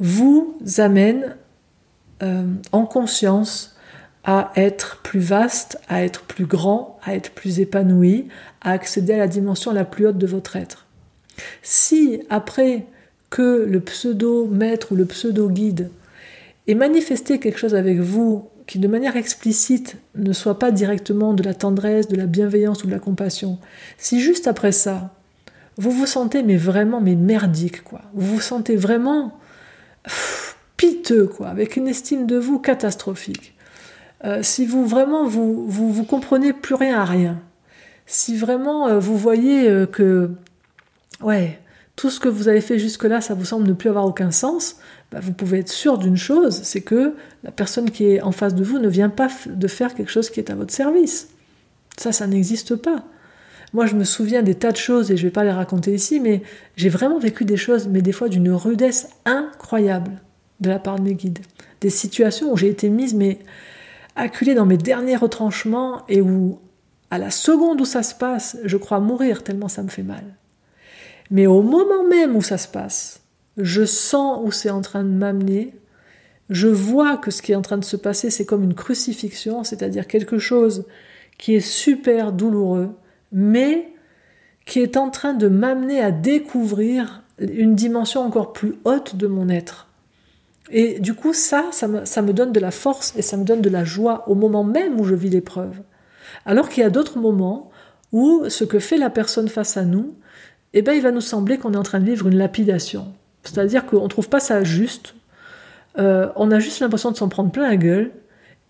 vous 0.00 0.54
amènent 0.76 1.34
euh, 2.22 2.44
en 2.72 2.84
conscience 2.84 3.74
à 4.22 4.52
être 4.54 5.00
plus 5.02 5.20
vaste, 5.20 5.80
à 5.88 6.04
être 6.04 6.24
plus 6.24 6.44
grand, 6.44 6.98
à 7.04 7.14
être 7.14 7.30
plus 7.30 7.60
épanoui, 7.60 8.28
à 8.60 8.72
accéder 8.72 9.14
à 9.14 9.18
la 9.18 9.28
dimension 9.28 9.72
la 9.72 9.86
plus 9.86 10.08
haute 10.08 10.18
de 10.18 10.26
votre 10.26 10.56
être. 10.56 10.86
Si 11.62 12.22
après 12.28 12.84
que 13.30 13.64
le 13.66 13.80
pseudo-maître 13.80 14.92
ou 14.92 14.94
le 14.94 15.06
pseudo-guide 15.06 15.90
ait 16.66 16.74
manifesté 16.74 17.40
quelque 17.40 17.58
chose 17.58 17.74
avec 17.74 17.98
vous 17.98 18.50
qui 18.66 18.78
de 18.78 18.88
manière 18.88 19.16
explicite 19.16 19.96
ne 20.14 20.32
soit 20.32 20.58
pas 20.58 20.70
directement 20.70 21.34
de 21.34 21.42
la 21.42 21.54
tendresse, 21.54 22.08
de 22.08 22.16
la 22.16 22.26
bienveillance 22.26 22.82
ou 22.84 22.86
de 22.86 22.92
la 22.92 22.98
compassion, 22.98 23.58
si 23.98 24.20
juste 24.20 24.46
après 24.46 24.72
ça, 24.72 25.14
vous 25.76 25.90
vous 25.90 26.06
sentez 26.06 26.42
mais 26.42 26.56
vraiment 26.56 27.00
mais 27.00 27.14
merdique 27.14 27.82
quoi, 27.82 28.02
vous 28.14 28.34
vous 28.34 28.40
sentez 28.40 28.76
vraiment 28.76 29.38
piteux 30.76 31.26
quoi, 31.26 31.48
avec 31.48 31.76
une 31.76 31.88
estime 31.88 32.26
de 32.26 32.36
vous 32.36 32.58
catastrophique, 32.58 33.54
euh, 34.24 34.42
si 34.42 34.64
vous 34.64 34.86
vraiment 34.86 35.26
vous, 35.26 35.66
vous, 35.68 35.92
vous 35.92 36.04
comprenez 36.04 36.52
plus 36.52 36.74
rien 36.74 37.00
à 37.00 37.04
rien, 37.04 37.40
si 38.06 38.36
vraiment 38.36 38.88
euh, 38.88 38.98
vous 38.98 39.16
voyez 39.18 39.68
euh, 39.68 39.86
que, 39.86 40.30
ouais, 41.20 41.58
tout 41.96 42.10
ce 42.10 42.18
que 42.18 42.28
vous 42.28 42.48
avez 42.48 42.60
fait 42.60 42.78
jusque-là, 42.78 43.20
ça 43.20 43.34
vous 43.34 43.44
semble 43.44 43.68
ne 43.68 43.72
plus 43.72 43.88
avoir 43.88 44.04
aucun 44.04 44.30
sens, 44.30 44.76
bah, 45.12 45.20
vous 45.22 45.32
pouvez 45.32 45.60
être 45.60 45.68
sûr 45.68 45.98
d'une 45.98 46.16
chose, 46.16 46.60
c'est 46.64 46.80
que 46.80 47.14
la 47.44 47.52
personne 47.52 47.90
qui 47.90 48.04
est 48.06 48.20
en 48.20 48.32
face 48.32 48.54
de 48.54 48.64
vous 48.64 48.78
ne 48.78 48.88
vient 48.88 49.10
pas 49.10 49.28
de 49.46 49.68
faire 49.68 49.94
quelque 49.94 50.10
chose 50.10 50.28
qui 50.28 50.40
est 50.40 50.50
à 50.50 50.56
votre 50.56 50.72
service. 50.72 51.28
Ça, 51.96 52.10
ça 52.10 52.26
n'existe 52.26 52.74
pas. 52.74 53.04
Moi, 53.72 53.86
je 53.86 53.94
me 53.94 54.04
souviens 54.04 54.42
des 54.42 54.54
tas 54.54 54.72
de 54.72 54.76
choses, 54.76 55.10
et 55.10 55.16
je 55.16 55.22
ne 55.22 55.28
vais 55.28 55.32
pas 55.32 55.44
les 55.44 55.52
raconter 55.52 55.94
ici, 55.94 56.18
mais 56.20 56.42
j'ai 56.76 56.88
vraiment 56.88 57.18
vécu 57.18 57.44
des 57.44 57.56
choses, 57.56 57.88
mais 57.88 58.02
des 58.02 58.12
fois 58.12 58.28
d'une 58.28 58.50
rudesse 58.50 59.08
incroyable 59.24 60.20
de 60.60 60.70
la 60.70 60.78
part 60.78 60.98
de 60.98 61.02
mes 61.02 61.14
guides. 61.14 61.40
Des 61.80 61.90
situations 61.90 62.52
où 62.52 62.56
j'ai 62.56 62.68
été 62.68 62.88
mise, 62.88 63.14
mais 63.14 63.38
acculée 64.16 64.54
dans 64.54 64.66
mes 64.66 64.76
derniers 64.76 65.16
retranchements, 65.16 66.02
et 66.08 66.20
où 66.20 66.58
à 67.10 67.18
la 67.18 67.30
seconde 67.30 67.80
où 67.80 67.84
ça 67.84 68.02
se 68.02 68.14
passe, 68.14 68.56
je 68.64 68.76
crois 68.76 68.98
mourir 68.98 69.44
tellement 69.44 69.68
ça 69.68 69.82
me 69.82 69.88
fait 69.88 70.02
mal. 70.02 70.24
Mais 71.30 71.46
au 71.46 71.62
moment 71.62 72.04
même 72.04 72.36
où 72.36 72.42
ça 72.42 72.58
se 72.58 72.68
passe, 72.68 73.20
je 73.56 73.84
sens 73.84 74.40
où 74.42 74.50
c'est 74.50 74.70
en 74.70 74.80
train 74.80 75.04
de 75.04 75.08
m'amener, 75.08 75.74
je 76.50 76.68
vois 76.68 77.16
que 77.16 77.30
ce 77.30 77.40
qui 77.40 77.52
est 77.52 77.56
en 77.56 77.62
train 77.62 77.78
de 77.78 77.84
se 77.84 77.96
passer, 77.96 78.30
c'est 78.30 78.44
comme 78.44 78.64
une 78.64 78.74
crucifixion, 78.74 79.64
c'est-à-dire 79.64 80.06
quelque 80.06 80.38
chose 80.38 80.84
qui 81.38 81.54
est 81.54 81.60
super 81.60 82.32
douloureux, 82.32 82.90
mais 83.32 83.92
qui 84.66 84.80
est 84.80 84.96
en 84.96 85.10
train 85.10 85.34
de 85.34 85.48
m'amener 85.48 86.00
à 86.00 86.10
découvrir 86.10 87.22
une 87.38 87.74
dimension 87.74 88.22
encore 88.22 88.52
plus 88.52 88.74
haute 88.84 89.16
de 89.16 89.26
mon 89.26 89.48
être. 89.48 89.88
Et 90.70 90.98
du 91.00 91.14
coup, 91.14 91.32
ça, 91.32 91.66
ça 91.72 91.88
me, 91.88 92.00
me 92.00 92.32
donne 92.32 92.52
de 92.52 92.60
la 92.60 92.70
force 92.70 93.14
et 93.16 93.22
ça 93.22 93.36
me 93.36 93.44
donne 93.44 93.60
de 93.60 93.68
la 93.68 93.84
joie 93.84 94.28
au 94.28 94.34
moment 94.34 94.64
même 94.64 94.98
où 94.98 95.04
je 95.04 95.14
vis 95.14 95.28
l'épreuve. 95.28 95.80
Alors 96.46 96.68
qu'il 96.68 96.82
y 96.82 96.86
a 96.86 96.90
d'autres 96.90 97.18
moments 97.18 97.70
où 98.12 98.48
ce 98.48 98.64
que 98.64 98.78
fait 98.78 98.96
la 98.96 99.10
personne 99.10 99.48
face 99.48 99.76
à 99.76 99.84
nous, 99.84 100.14
eh 100.74 100.82
ben, 100.82 100.92
il 100.92 101.02
va 101.02 101.10
nous 101.10 101.20
sembler 101.20 101.58
qu'on 101.58 101.72
est 101.72 101.78
en 101.78 101.82
train 101.82 102.00
de 102.00 102.04
vivre 102.04 102.26
une 102.26 102.36
lapidation. 102.36 103.12
C'est-à-dire 103.44 103.86
qu'on 103.86 104.02
ne 104.02 104.08
trouve 104.08 104.28
pas 104.28 104.40
ça 104.40 104.64
juste, 104.64 105.14
euh, 105.98 106.28
on 106.36 106.50
a 106.50 106.58
juste 106.58 106.80
l'impression 106.80 107.10
de 107.10 107.16
s'en 107.16 107.28
prendre 107.28 107.50
plein 107.50 107.68
la 107.68 107.76
gueule, 107.76 108.10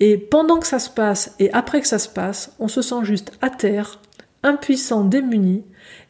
et 0.00 0.18
pendant 0.18 0.58
que 0.58 0.66
ça 0.66 0.78
se 0.78 0.90
passe 0.90 1.34
et 1.38 1.52
après 1.52 1.80
que 1.80 1.87
ça 1.87 1.99
se 1.99 2.08
passe, 2.08 2.52
on 2.59 2.68
se 2.68 2.83
sent 2.83 3.05
juste 3.05 3.33
à 3.40 3.48
terre, 3.50 4.00
impuissant, 4.42 5.05
démuni, 5.05 5.64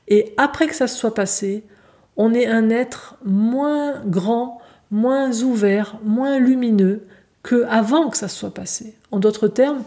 et 0.09 0.35
après 0.37 0.67
que 0.67 0.75
ça 0.75 0.87
se 0.87 0.97
soit 0.97 1.15
passé, 1.15 1.65
on 2.17 2.35
est 2.35 2.47
un 2.47 2.71
être 2.71 3.17
moins 3.25 4.03
grand, 4.07 4.61
moins 4.91 5.43
ouvert, 5.43 5.99
moins 6.05 6.39
lumineux 6.39 7.07
que 7.43 7.65
avant 7.69 8.09
que 8.09 8.17
ça 8.17 8.29
se 8.29 8.39
soit 8.39 8.55
passé. 8.55 8.95
En 9.11 9.19
d'autres 9.19 9.49
termes, 9.49 9.83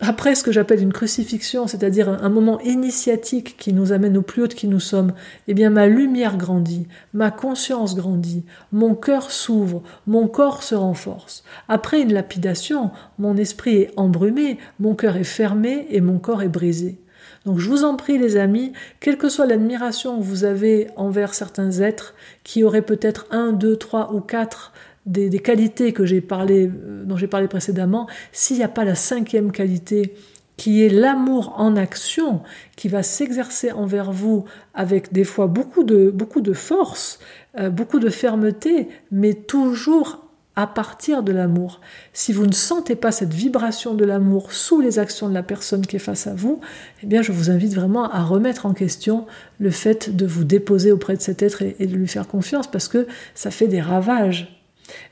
après 0.00 0.36
ce 0.36 0.44
que 0.44 0.52
j'appelle 0.52 0.80
une 0.80 0.92
crucifixion, 0.92 1.66
c'est-à-dire 1.66 2.08
un, 2.08 2.28
moment 2.28 2.60
initiatique 2.60 3.56
qui 3.58 3.72
nous 3.72 3.92
amène 3.92 4.16
au 4.16 4.22
plus 4.22 4.44
haut 4.44 4.48
qui 4.48 4.68
nous 4.68 4.78
sommes, 4.78 5.12
eh 5.48 5.54
bien 5.54 5.70
ma 5.70 5.88
lumière 5.88 6.36
grandit, 6.36 6.86
ma 7.12 7.32
conscience 7.32 7.96
grandit, 7.96 8.44
mon 8.70 8.94
cœur 8.94 9.32
s'ouvre, 9.32 9.82
mon 10.06 10.28
corps 10.28 10.62
se 10.62 10.76
renforce. 10.76 11.42
Après 11.68 12.00
une 12.00 12.12
lapidation, 12.12 12.92
mon 13.18 13.36
esprit 13.36 13.76
est 13.76 13.90
embrumé, 13.96 14.58
mon 14.78 14.94
cœur 14.94 15.16
est 15.16 15.24
fermé 15.24 15.86
et 15.90 16.00
mon 16.00 16.18
corps 16.18 16.42
est 16.42 16.48
brisé. 16.48 16.98
Donc 17.44 17.58
je 17.58 17.68
vous 17.68 17.82
en 17.82 17.96
prie 17.96 18.18
les 18.18 18.36
amis, 18.36 18.72
quelle 19.00 19.18
que 19.18 19.28
soit 19.28 19.46
l'admiration 19.46 20.18
que 20.18 20.24
vous 20.24 20.44
avez 20.44 20.88
envers 20.96 21.34
certains 21.34 21.80
êtres 21.80 22.14
qui 22.44 22.62
auraient 22.62 22.82
peut-être 22.82 23.26
un, 23.30 23.52
deux, 23.52 23.76
trois 23.76 24.12
ou 24.12 24.20
quatre 24.20 24.72
des, 25.08 25.38
qualités 25.38 25.92
que 25.92 26.04
j'ai 26.04 26.24
euh, 26.30 27.04
dont 27.04 27.16
j'ai 27.16 27.26
parlé 27.26 27.48
précédemment, 27.48 28.06
s'il 28.32 28.58
n'y 28.58 28.62
a 28.62 28.68
pas 28.68 28.84
la 28.84 28.94
cinquième 28.94 29.52
qualité 29.52 30.14
qui 30.56 30.82
est 30.84 30.88
l'amour 30.88 31.54
en 31.56 31.76
action, 31.76 32.42
qui 32.76 32.88
va 32.88 33.02
s'exercer 33.02 33.70
envers 33.72 34.10
vous 34.10 34.44
avec 34.74 35.12
des 35.12 35.24
fois 35.24 35.46
beaucoup 35.46 35.84
de, 35.84 36.10
beaucoup 36.10 36.40
de 36.40 36.52
force, 36.52 37.20
euh, 37.58 37.70
beaucoup 37.70 38.00
de 38.00 38.10
fermeté, 38.10 38.88
mais 39.10 39.34
toujours 39.34 40.24
à 40.56 40.66
partir 40.66 41.22
de 41.22 41.30
l'amour. 41.30 41.80
Si 42.12 42.32
vous 42.32 42.44
ne 42.44 42.52
sentez 42.52 42.96
pas 42.96 43.12
cette 43.12 43.32
vibration 43.32 43.94
de 43.94 44.04
l'amour 44.04 44.52
sous 44.52 44.80
les 44.80 44.98
actions 44.98 45.28
de 45.28 45.34
la 45.34 45.44
personne 45.44 45.86
qui 45.86 45.94
est 45.94 46.00
face 46.00 46.26
à 46.26 46.34
vous, 46.34 46.60
eh 47.04 47.06
bien 47.06 47.22
je 47.22 47.30
vous 47.30 47.48
invite 47.50 47.74
vraiment 47.74 48.10
à 48.10 48.24
remettre 48.24 48.66
en 48.66 48.74
question 48.74 49.26
le 49.60 49.70
fait 49.70 50.16
de 50.16 50.26
vous 50.26 50.42
déposer 50.42 50.90
auprès 50.90 51.16
de 51.16 51.22
cet 51.22 51.42
être 51.42 51.62
et 51.62 51.86
de 51.86 51.94
lui 51.94 52.08
faire 52.08 52.26
confiance 52.26 52.68
parce 52.68 52.88
que 52.88 53.06
ça 53.36 53.52
fait 53.52 53.68
des 53.68 53.80
ravages 53.80 54.57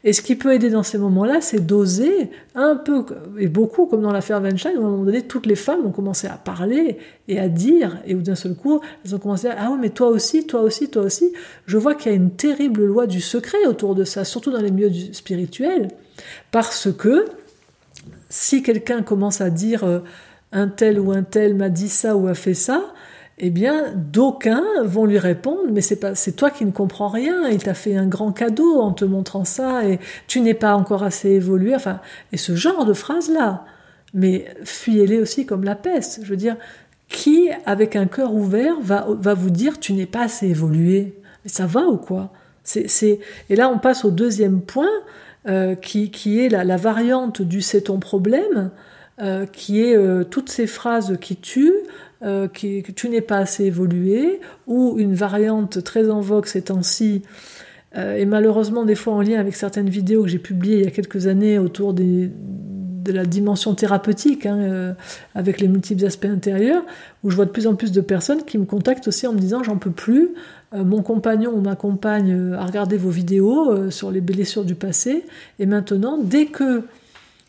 et 0.04 0.12
ce 0.12 0.22
qui 0.22 0.36
peut 0.36 0.52
aider 0.52 0.70
dans 0.70 0.82
ces 0.82 0.98
moments-là, 0.98 1.40
c'est 1.40 1.64
d'oser 1.64 2.30
un 2.54 2.76
peu, 2.76 3.04
et 3.38 3.48
beaucoup, 3.48 3.86
comme 3.86 4.02
dans 4.02 4.12
l'affaire 4.12 4.40
Weinstein, 4.40 4.76
où 4.78 4.82
à 4.82 4.86
un 4.86 4.90
moment 4.90 5.04
donné, 5.04 5.22
toutes 5.22 5.46
les 5.46 5.56
femmes 5.56 5.84
ont 5.86 5.90
commencé 5.90 6.26
à 6.26 6.36
parler 6.36 6.98
et 7.28 7.38
à 7.38 7.48
dire, 7.48 7.98
et 8.06 8.14
d'un 8.14 8.34
seul 8.34 8.54
coup, 8.54 8.80
elles 9.04 9.14
ont 9.14 9.18
commencé 9.18 9.48
à 9.48 9.56
Ah 9.58 9.70
oui, 9.72 9.78
mais 9.80 9.90
toi 9.90 10.08
aussi, 10.08 10.46
toi 10.46 10.60
aussi, 10.62 10.88
toi 10.88 11.02
aussi. 11.02 11.32
Je 11.66 11.76
vois 11.76 11.94
qu'il 11.94 12.12
y 12.12 12.14
a 12.14 12.16
une 12.16 12.30
terrible 12.30 12.84
loi 12.84 13.06
du 13.06 13.20
secret 13.20 13.66
autour 13.66 13.94
de 13.94 14.04
ça, 14.04 14.24
surtout 14.24 14.50
dans 14.50 14.60
les 14.60 14.70
milieux 14.70 15.12
spirituels, 15.12 15.88
parce 16.50 16.88
que 16.92 17.26
si 18.28 18.62
quelqu'un 18.62 19.02
commence 19.02 19.40
à 19.40 19.50
dire 19.50 19.84
euh, 19.84 20.00
un 20.52 20.68
tel 20.68 20.98
ou 20.98 21.12
un 21.12 21.22
tel 21.22 21.54
m'a 21.54 21.68
dit 21.68 21.88
ça 21.88 22.16
ou 22.16 22.28
a 22.28 22.34
fait 22.34 22.54
ça, 22.54 22.94
eh 23.38 23.50
bien, 23.50 23.92
d'aucuns 23.94 24.64
vont 24.84 25.04
lui 25.04 25.18
répondre, 25.18 25.70
mais 25.70 25.82
c'est 25.82 25.96
pas, 25.96 26.14
c'est 26.14 26.32
toi 26.32 26.50
qui 26.50 26.64
ne 26.64 26.70
comprends 26.70 27.08
rien, 27.08 27.48
il 27.48 27.62
t'a 27.62 27.74
fait 27.74 27.94
un 27.94 28.06
grand 28.06 28.32
cadeau 28.32 28.80
en 28.80 28.92
te 28.92 29.04
montrant 29.04 29.44
ça, 29.44 29.86
et 29.86 29.98
tu 30.26 30.40
n'es 30.40 30.54
pas 30.54 30.74
encore 30.74 31.02
assez 31.02 31.30
évolué, 31.30 31.74
enfin, 31.74 32.00
et 32.32 32.38
ce 32.38 32.54
genre 32.54 32.86
de 32.86 32.94
phrases-là. 32.94 33.64
Mais 34.14 34.46
fuyez-les 34.64 35.20
aussi 35.20 35.44
comme 35.44 35.64
la 35.64 35.74
peste. 35.74 36.20
Je 36.22 36.30
veux 36.30 36.36
dire, 36.36 36.56
qui, 37.08 37.50
avec 37.66 37.96
un 37.96 38.06
cœur 38.06 38.32
ouvert, 38.34 38.80
va, 38.80 39.06
va 39.08 39.34
vous 39.34 39.50
dire 39.50 39.78
tu 39.78 39.92
n'es 39.92 40.06
pas 40.06 40.22
assez 40.22 40.46
évolué? 40.46 41.14
Mais 41.44 41.50
ça 41.50 41.66
va 41.66 41.82
ou 41.82 41.98
quoi? 41.98 42.32
C'est, 42.64 42.88
c'est... 42.88 43.20
Et 43.50 43.56
là, 43.56 43.68
on 43.68 43.78
passe 43.78 44.04
au 44.04 44.10
deuxième 44.10 44.62
point, 44.62 44.88
euh, 45.48 45.74
qui, 45.74 46.10
qui 46.10 46.40
est 46.40 46.48
la, 46.48 46.64
la, 46.64 46.76
variante 46.76 47.42
du 47.42 47.60
c'est 47.60 47.82
ton 47.82 48.00
problème, 48.00 48.70
euh, 49.18 49.46
qui 49.46 49.80
est 49.82 49.96
euh, 49.96 50.24
toutes 50.24 50.50
ces 50.50 50.66
phrases 50.66 51.16
qui 51.18 51.36
tuent, 51.36 51.72
euh, 52.22 52.48
que 52.48 52.92
tu 52.92 53.08
n'es 53.08 53.22
pas 53.22 53.38
assez 53.38 53.64
évolué, 53.64 54.40
ou 54.66 54.96
une 54.98 55.14
variante 55.14 55.82
très 55.82 56.10
en 56.10 56.20
vogue 56.20 56.44
ces 56.44 56.62
temps-ci, 56.62 57.22
et 57.94 58.26
malheureusement 58.26 58.84
des 58.84 58.94
fois 58.94 59.14
en 59.14 59.22
lien 59.22 59.40
avec 59.40 59.56
certaines 59.56 59.88
vidéos 59.88 60.24
que 60.24 60.28
j'ai 60.28 60.38
publiées 60.38 60.80
il 60.80 60.84
y 60.84 60.86
a 60.86 60.90
quelques 60.90 61.28
années 61.28 61.58
autour 61.58 61.94
de 61.94 62.30
la 63.06 63.24
dimension 63.24 63.74
thérapeutique, 63.74 64.44
hein, 64.44 64.94
avec 65.34 65.62
les 65.62 65.68
multiples 65.68 66.04
aspects 66.04 66.26
intérieurs, 66.26 66.84
où 67.24 67.30
je 67.30 67.36
vois 67.36 67.46
de 67.46 67.50
plus 67.50 67.66
en 67.66 67.74
plus 67.74 67.92
de 67.92 68.02
personnes 68.02 68.44
qui 68.44 68.58
me 68.58 68.66
contactent 68.66 69.08
aussi 69.08 69.26
en 69.26 69.32
me 69.32 69.38
disant 69.38 69.62
j'en 69.62 69.78
peux 69.78 69.92
plus, 69.92 70.28
mon 70.74 71.00
compagnon 71.00 71.52
ou 71.54 71.62
ma 71.62 71.74
compagne 71.74 72.52
a 72.52 72.66
regardé 72.66 72.98
vos 72.98 73.08
vidéos 73.08 73.90
sur 73.90 74.10
les 74.10 74.20
blessures 74.20 74.66
du 74.66 74.74
passé, 74.74 75.24
et 75.58 75.64
maintenant, 75.64 76.18
dès 76.22 76.44
que 76.44 76.82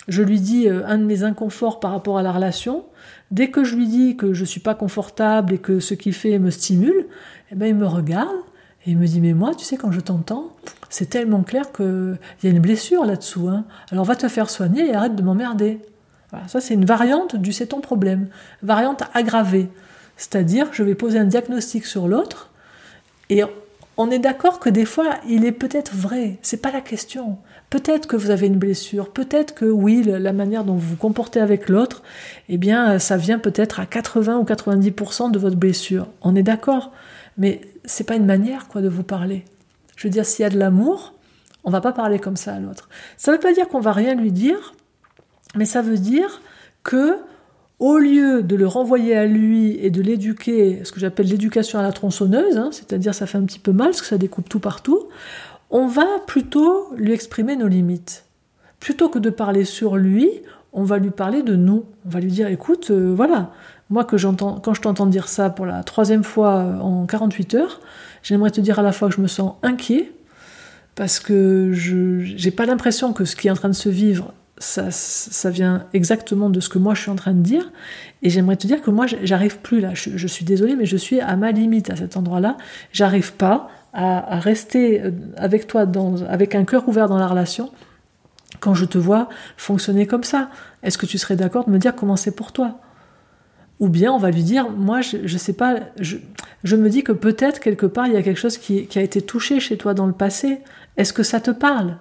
je 0.08 0.24
lui 0.24 0.40
dis 0.40 0.70
un 0.70 0.98
de 0.98 1.04
mes 1.04 1.24
inconforts 1.24 1.80
par 1.80 1.92
rapport 1.92 2.18
à 2.18 2.24
la 2.24 2.32
relation, 2.32 2.86
Dès 3.32 3.50
que 3.50 3.64
je 3.64 3.76
lui 3.76 3.88
dis 3.88 4.16
que 4.16 4.34
je 4.34 4.46
suis 4.46 4.60
pas 4.60 4.74
confortable 4.76 5.54
et 5.54 5.58
que 5.58 5.80
ce 5.80 5.94
qu'il 5.94 6.14
fait 6.14 6.40
me 6.40 6.50
stimule, 6.50 7.08
eh 7.52 7.56
ben 7.56 7.66
il 7.68 7.76
me 7.76 7.86
regarde 7.86 8.38
et 8.86 8.92
il 8.92 8.98
me 8.98 9.06
dit 9.06 9.20
mais 9.20 9.34
moi 9.34 9.54
tu 9.54 9.66
sais 9.66 9.76
quand 9.76 9.92
je 9.92 10.00
t'entends 10.00 10.56
c'est 10.90 11.10
tellement 11.10 11.44
clair 11.44 11.74
qu'il 11.74 12.18
y 12.44 12.48
a 12.48 12.50
une 12.50 12.60
blessure 12.60 13.06
là-dessous. 13.06 13.50
Hein. 13.50 13.66
Alors 13.92 14.06
va 14.06 14.16
te 14.16 14.28
faire 14.30 14.50
soigner 14.50 14.90
et 14.90 14.96
arrête 14.96 15.16
de 15.16 15.22
m'emmerder. 15.22 15.80
Voilà, 16.32 16.48
ça 16.48 16.62
c'est 16.62 16.74
une 16.74 16.86
variante 16.86 17.36
du 17.36 17.52
c'est 17.52 17.68
ton 17.68 17.82
problème, 17.82 18.30
variante 18.64 19.04
aggravée. 19.14 19.70
C'est-à-dire 20.16 20.68
je 20.72 20.84
vais 20.84 20.96
poser 20.96 21.20
un 21.20 21.26
diagnostic 21.26 21.86
sur 21.86 22.08
l'autre 22.08 22.50
et 23.30 23.44
on 23.98 24.12
est 24.12 24.20
d'accord 24.20 24.60
que 24.60 24.70
des 24.70 24.86
fois, 24.86 25.16
il 25.28 25.44
est 25.44 25.52
peut-être 25.52 25.94
vrai. 25.94 26.38
C'est 26.44 26.62
pas 26.62 26.72
la 26.72 26.82
question. 26.82 27.40
Peut-être 27.70 28.08
que 28.08 28.16
vous 28.16 28.30
avez 28.30 28.48
une 28.48 28.58
blessure. 28.58 29.10
Peut-être 29.10 29.54
que 29.54 29.66
oui, 29.66 30.04
la 30.04 30.32
manière 30.32 30.64
dont 30.64 30.76
vous 30.76 30.90
vous 30.92 30.96
comportez 30.96 31.42
avec 31.42 31.68
l'autre, 31.68 32.02
eh 32.48 32.58
bien, 32.58 32.98
ça 32.98 33.18
vient 33.18 33.40
peut-être 33.40 33.80
à 33.82 33.86
80 33.86 34.38
ou 34.38 34.44
90% 34.44 35.32
de 35.32 35.40
votre 35.40 35.58
blessure. 35.58 36.08
On 36.22 36.36
est 36.36 36.44
d'accord. 36.44 36.94
Mais 37.38 37.62
c'est 37.84 38.06
pas 38.06 38.16
une 38.16 38.26
manière, 38.26 38.68
quoi, 38.68 38.82
de 38.82 38.88
vous 38.88 39.04
parler. 39.04 39.44
Je 39.98 40.08
veux 40.08 40.12
dire, 40.12 40.26
s'il 40.26 40.44
y 40.44 40.46
a 40.46 40.50
de 40.50 40.58
l'amour, 40.58 41.14
on 41.66 41.70
va 41.70 41.82
pas 41.82 41.92
parler 41.92 42.20
comme 42.20 42.38
ça 42.38 42.54
à 42.54 42.60
l'autre. 42.60 42.88
Ça 43.18 43.34
veut 43.34 43.40
pas 43.40 43.52
dire 43.52 43.68
qu'on 43.68 43.82
va 43.82 43.92
rien 43.92 44.16
lui 44.16 44.32
dire, 44.32 44.74
mais 45.56 45.66
ça 45.66 45.82
veut 45.82 45.98
dire 45.98 46.42
que 46.84 47.18
au 47.80 47.98
lieu 47.98 48.42
de 48.42 48.56
le 48.56 48.66
renvoyer 48.66 49.16
à 49.16 49.26
lui 49.26 49.78
et 49.84 49.92
de 49.92 50.02
l'éduquer, 50.02 50.82
ce 50.84 50.92
que 50.92 51.00
j'appelle 51.00 51.28
l'éducation 51.28 51.78
à 51.78 51.84
la 51.84 51.92
tronçonneuse, 51.92 52.58
hein, 52.58 52.70
c'est-à-dire 52.72 53.14
ça 53.14 53.28
fait 53.28 53.38
un 53.38 53.44
petit 53.44 53.60
peu 53.60 53.72
mal 53.72 53.90
parce 53.90 54.02
que 54.02 54.08
ça 54.08 54.18
découpe 54.18 54.50
tout 54.50 54.60
partout, 54.60 55.04
on 55.70 55.88
va 55.88 56.06
plutôt 56.26 56.94
lui 56.96 57.14
exprimer 57.14 57.56
nos 57.56 57.68
limites. 57.68 58.26
Plutôt 58.80 59.10
que 59.10 59.20
de 59.20 59.30
parler 59.30 59.66
sur 59.66 59.98
lui, 59.98 60.30
on 60.74 60.84
va 60.84 60.98
lui 60.98 61.10
parler 61.10 61.44
de 61.44 61.56
nous. 61.56 61.86
On 62.06 62.10
va 62.10 62.20
lui 62.20 62.32
dire, 62.32 62.48
écoute, 62.48 62.92
euh, 62.92 63.14
voilà, 63.16 63.52
moi 63.90 64.04
que 64.04 64.18
j'entends, 64.18 64.60
quand 64.60 64.74
je 64.74 64.82
t'entends 64.82 65.08
dire 65.08 65.28
ça 65.28 65.50
pour 65.50 65.66
la 65.66 65.84
troisième 65.84 66.24
fois 66.24 66.58
euh, 66.58 66.80
en 66.80 67.06
48 67.06 67.56
heures, 67.56 67.82
j'aimerais 68.24 68.52
te 68.52 68.62
dire 68.62 68.80
à 68.80 68.82
la 68.84 68.92
fois 68.92 69.10
que 69.10 69.16
je 69.16 69.22
me 69.22 69.28
sens 69.28 69.54
inquiet, 69.64 70.12
parce 70.96 71.20
que 71.20 71.72
je 71.74 72.44
n'ai 72.44 72.52
pas 72.52 72.66
l'impression 72.66 73.14
que 73.14 73.26
ce 73.26 73.36
qui 73.36 73.48
est 73.48 73.52
en 73.52 73.56
train 73.56 73.70
de 73.70 73.74
se 73.74 73.90
vivre 73.90 74.34
ça, 74.60 74.90
ça, 74.92 75.50
vient 75.50 75.86
exactement 75.94 76.50
de 76.50 76.60
ce 76.60 76.70
que 76.70 76.80
moi 76.80 76.96
je 76.96 77.02
suis 77.02 77.12
en 77.12 77.16
train 77.16 77.34
de 77.34 77.42
dire. 77.42 77.72
Et 78.24 78.30
j'aimerais 78.30 78.56
te 78.56 78.66
dire 78.66 78.82
que 78.82 78.90
moi, 78.90 79.06
j'arrive 79.06 79.60
plus 79.60 79.80
là. 79.80 79.92
Je, 79.94 80.28
suis 80.28 80.46
désolée, 80.46 80.76
mais 80.76 80.86
je 80.86 80.98
suis 80.98 81.22
à 81.22 81.36
ma 81.36 81.52
limite 81.52 81.90
à 81.90 81.96
cet 81.96 82.18
endroit-là. 82.18 82.58
J'arrive 82.92 83.34
pas 83.34 83.70
à, 83.94 84.40
rester 84.40 85.02
euh, 85.02 85.12
avec 85.38 85.68
toi 85.68 85.86
dans, 85.86 86.22
avec 86.24 86.56
un 86.56 86.66
cœur 86.66 86.88
ouvert 86.88 87.08
dans 87.08 87.18
la 87.18 87.28
relation 87.28 87.72
quand 88.60 88.74
je 88.74 88.86
te 88.86 88.98
vois 88.98 89.30
fonctionner 89.58 90.08
comme 90.08 90.24
ça. 90.24 90.50
Est-ce 90.84 90.98
que 90.98 91.06
tu 91.06 91.18
serais 91.18 91.36
d'accord 91.36 91.66
de 91.66 91.72
me 91.72 91.80
dire 91.80 91.96
comment 91.96 92.16
c'est 92.16 92.36
pour 92.36 92.52
toi? 92.52 92.80
Ou 93.80 93.90
bien 93.90 94.12
on 94.12 94.18
va 94.18 94.32
lui 94.32 94.44
dire, 94.44 94.70
moi, 94.70 95.02
je, 95.02 95.18
ne 95.18 95.28
sais 95.28 95.54
pas, 95.54 95.76
je, 96.00 96.18
je, 96.64 96.76
me 96.76 96.90
dis 96.90 97.04
que 97.04 97.12
peut-être 97.12 97.60
quelque 97.60 97.86
part 97.86 98.08
il 98.08 98.14
y 98.14 98.18
a 98.18 98.24
quelque 98.24 98.40
chose 98.40 98.58
qui, 98.58 98.88
a 98.96 99.02
été 99.02 99.22
touché 99.22 99.60
chez 99.60 99.78
toi 99.78 99.94
dans 99.94 100.08
le 100.08 100.14
passé. 100.14 100.60
Est-ce 100.98 101.14
que 101.14 101.24
ça 101.24 101.40
te 101.40 101.52
parle? 101.52 101.98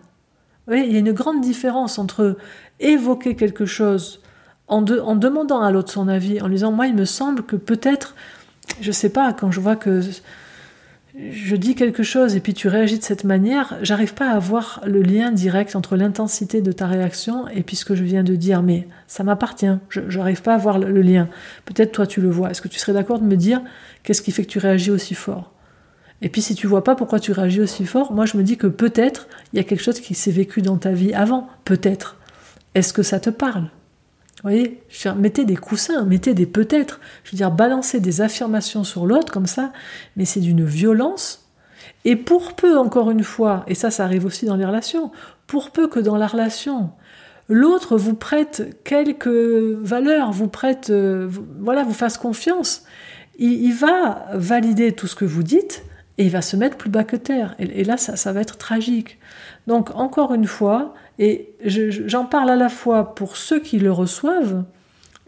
Il 0.70 0.92
y 0.92 0.96
a 0.96 0.98
une 0.98 1.12
grande 1.12 1.42
différence 1.42 1.98
entre 1.98 2.36
évoquer 2.80 3.36
quelque 3.36 3.66
chose 3.66 4.20
en, 4.68 4.82
demandant 4.82 5.62
à 5.62 5.70
l'autre 5.70 5.92
son 5.92 6.08
avis, 6.08 6.40
en 6.40 6.48
lui 6.48 6.56
disant 6.56 6.72
Moi, 6.72 6.88
il 6.88 6.94
me 6.94 7.04
semble 7.04 7.42
que 7.42 7.56
peut-être, 7.56 8.14
je 8.80 8.90
sais 8.90 9.10
pas, 9.10 9.32
quand 9.32 9.50
je 9.50 9.60
vois 9.60 9.76
que 9.76 10.00
je 11.18 11.56
dis 11.56 11.74
quelque 11.74 12.02
chose 12.02 12.36
et 12.36 12.40
puis 12.40 12.52
tu 12.52 12.68
réagis 12.68 12.98
de 12.98 13.02
cette 13.02 13.24
manière, 13.24 13.76
j'arrive 13.80 14.12
pas 14.12 14.30
à 14.30 14.38
voir 14.38 14.82
le 14.86 15.00
lien 15.00 15.32
direct 15.32 15.74
entre 15.74 15.96
l'intensité 15.96 16.60
de 16.60 16.72
ta 16.72 16.86
réaction 16.86 17.48
et 17.48 17.62
puis 17.62 17.74
ce 17.74 17.86
que 17.86 17.94
je 17.94 18.04
viens 18.04 18.22
de 18.22 18.36
dire. 18.36 18.62
Mais 18.62 18.86
ça 19.06 19.24
m'appartient, 19.24 19.78
je 19.88 20.00
n'arrive 20.18 20.42
pas 20.42 20.54
à 20.54 20.58
voir 20.58 20.78
le 20.78 21.00
lien. 21.00 21.28
Peut-être 21.64 21.92
toi 21.92 22.06
tu 22.06 22.20
le 22.20 22.28
vois. 22.28 22.50
Est-ce 22.50 22.60
que 22.60 22.68
tu 22.68 22.78
serais 22.78 22.92
d'accord 22.92 23.18
de 23.18 23.24
me 23.24 23.36
dire 23.36 23.62
qu'est-ce 24.02 24.20
qui 24.20 24.30
fait 24.30 24.44
que 24.44 24.50
tu 24.50 24.58
réagis 24.58 24.90
aussi 24.90 25.14
fort? 25.14 25.52
Et 26.20 26.28
puis 26.28 26.42
si 26.42 26.54
tu 26.54 26.66
vois 26.66 26.84
pas 26.84 26.94
pourquoi 26.94 27.18
tu 27.18 27.32
réagis 27.32 27.60
aussi 27.60 27.86
fort, 27.86 28.12
moi 28.12 28.26
je 28.26 28.36
me 28.36 28.42
dis 28.42 28.58
que 28.58 28.66
peut-être 28.66 29.28
il 29.52 29.56
y 29.56 29.60
a 29.60 29.64
quelque 29.64 29.82
chose 29.82 30.00
qui 30.00 30.14
s'est 30.14 30.30
vécu 30.30 30.60
dans 30.60 30.76
ta 30.76 30.92
vie 30.92 31.14
avant, 31.14 31.48
peut-être. 31.64 32.16
Est-ce 32.74 32.92
que 32.92 33.02
ça 33.02 33.20
te 33.20 33.30
parle? 33.30 33.70
Vous 34.36 34.50
voyez, 34.50 34.82
mettez 35.16 35.44
des 35.44 35.56
coussins, 35.56 36.04
mettez 36.04 36.34
des 36.34 36.46
peut-être. 36.46 37.00
Je 37.24 37.32
veux 37.32 37.36
dire, 37.36 37.50
balancer 37.50 38.00
des 38.00 38.20
affirmations 38.20 38.84
sur 38.84 39.06
l'autre 39.06 39.32
comme 39.32 39.46
ça, 39.46 39.72
mais 40.16 40.24
c'est 40.24 40.40
d'une 40.40 40.64
violence. 40.64 41.48
Et 42.04 42.16
pour 42.16 42.54
peu, 42.54 42.78
encore 42.78 43.10
une 43.10 43.24
fois, 43.24 43.64
et 43.66 43.74
ça, 43.74 43.90
ça 43.90 44.04
arrive 44.04 44.26
aussi 44.26 44.44
dans 44.44 44.56
les 44.56 44.66
relations, 44.66 45.10
pour 45.46 45.70
peu 45.70 45.88
que 45.88 46.00
dans 46.00 46.16
la 46.16 46.26
relation, 46.26 46.90
l'autre 47.48 47.96
vous 47.96 48.14
prête 48.14 48.78
quelques 48.84 49.26
valeurs, 49.26 50.32
vous 50.32 50.48
prête, 50.48 50.90
euh, 50.90 51.28
voilà, 51.58 51.82
vous 51.82 51.94
fasse 51.94 52.18
confiance, 52.18 52.84
il 53.38 53.72
va 53.72 54.26
valider 54.34 54.92
tout 54.92 55.06
ce 55.06 55.14
que 55.14 55.24
vous 55.24 55.42
dites, 55.42 55.84
et 56.18 56.24
il 56.24 56.30
va 56.30 56.42
se 56.42 56.56
mettre 56.56 56.76
plus 56.76 56.90
bas 56.90 57.04
que 57.04 57.16
terre. 57.16 57.54
Et, 57.58 57.84
là, 57.84 57.96
ça, 57.96 58.16
ça, 58.16 58.32
va 58.32 58.40
être 58.40 58.56
tragique. 58.56 59.18
Donc, 59.66 59.94
encore 59.94 60.32
une 60.32 60.46
fois, 60.46 60.94
et 61.18 61.54
j'en 61.64 62.24
parle 62.24 62.50
à 62.50 62.56
la 62.56 62.68
fois 62.68 63.14
pour 63.14 63.36
ceux 63.36 63.60
qui 63.60 63.78
le 63.78 63.90
reçoivent, 63.90 64.64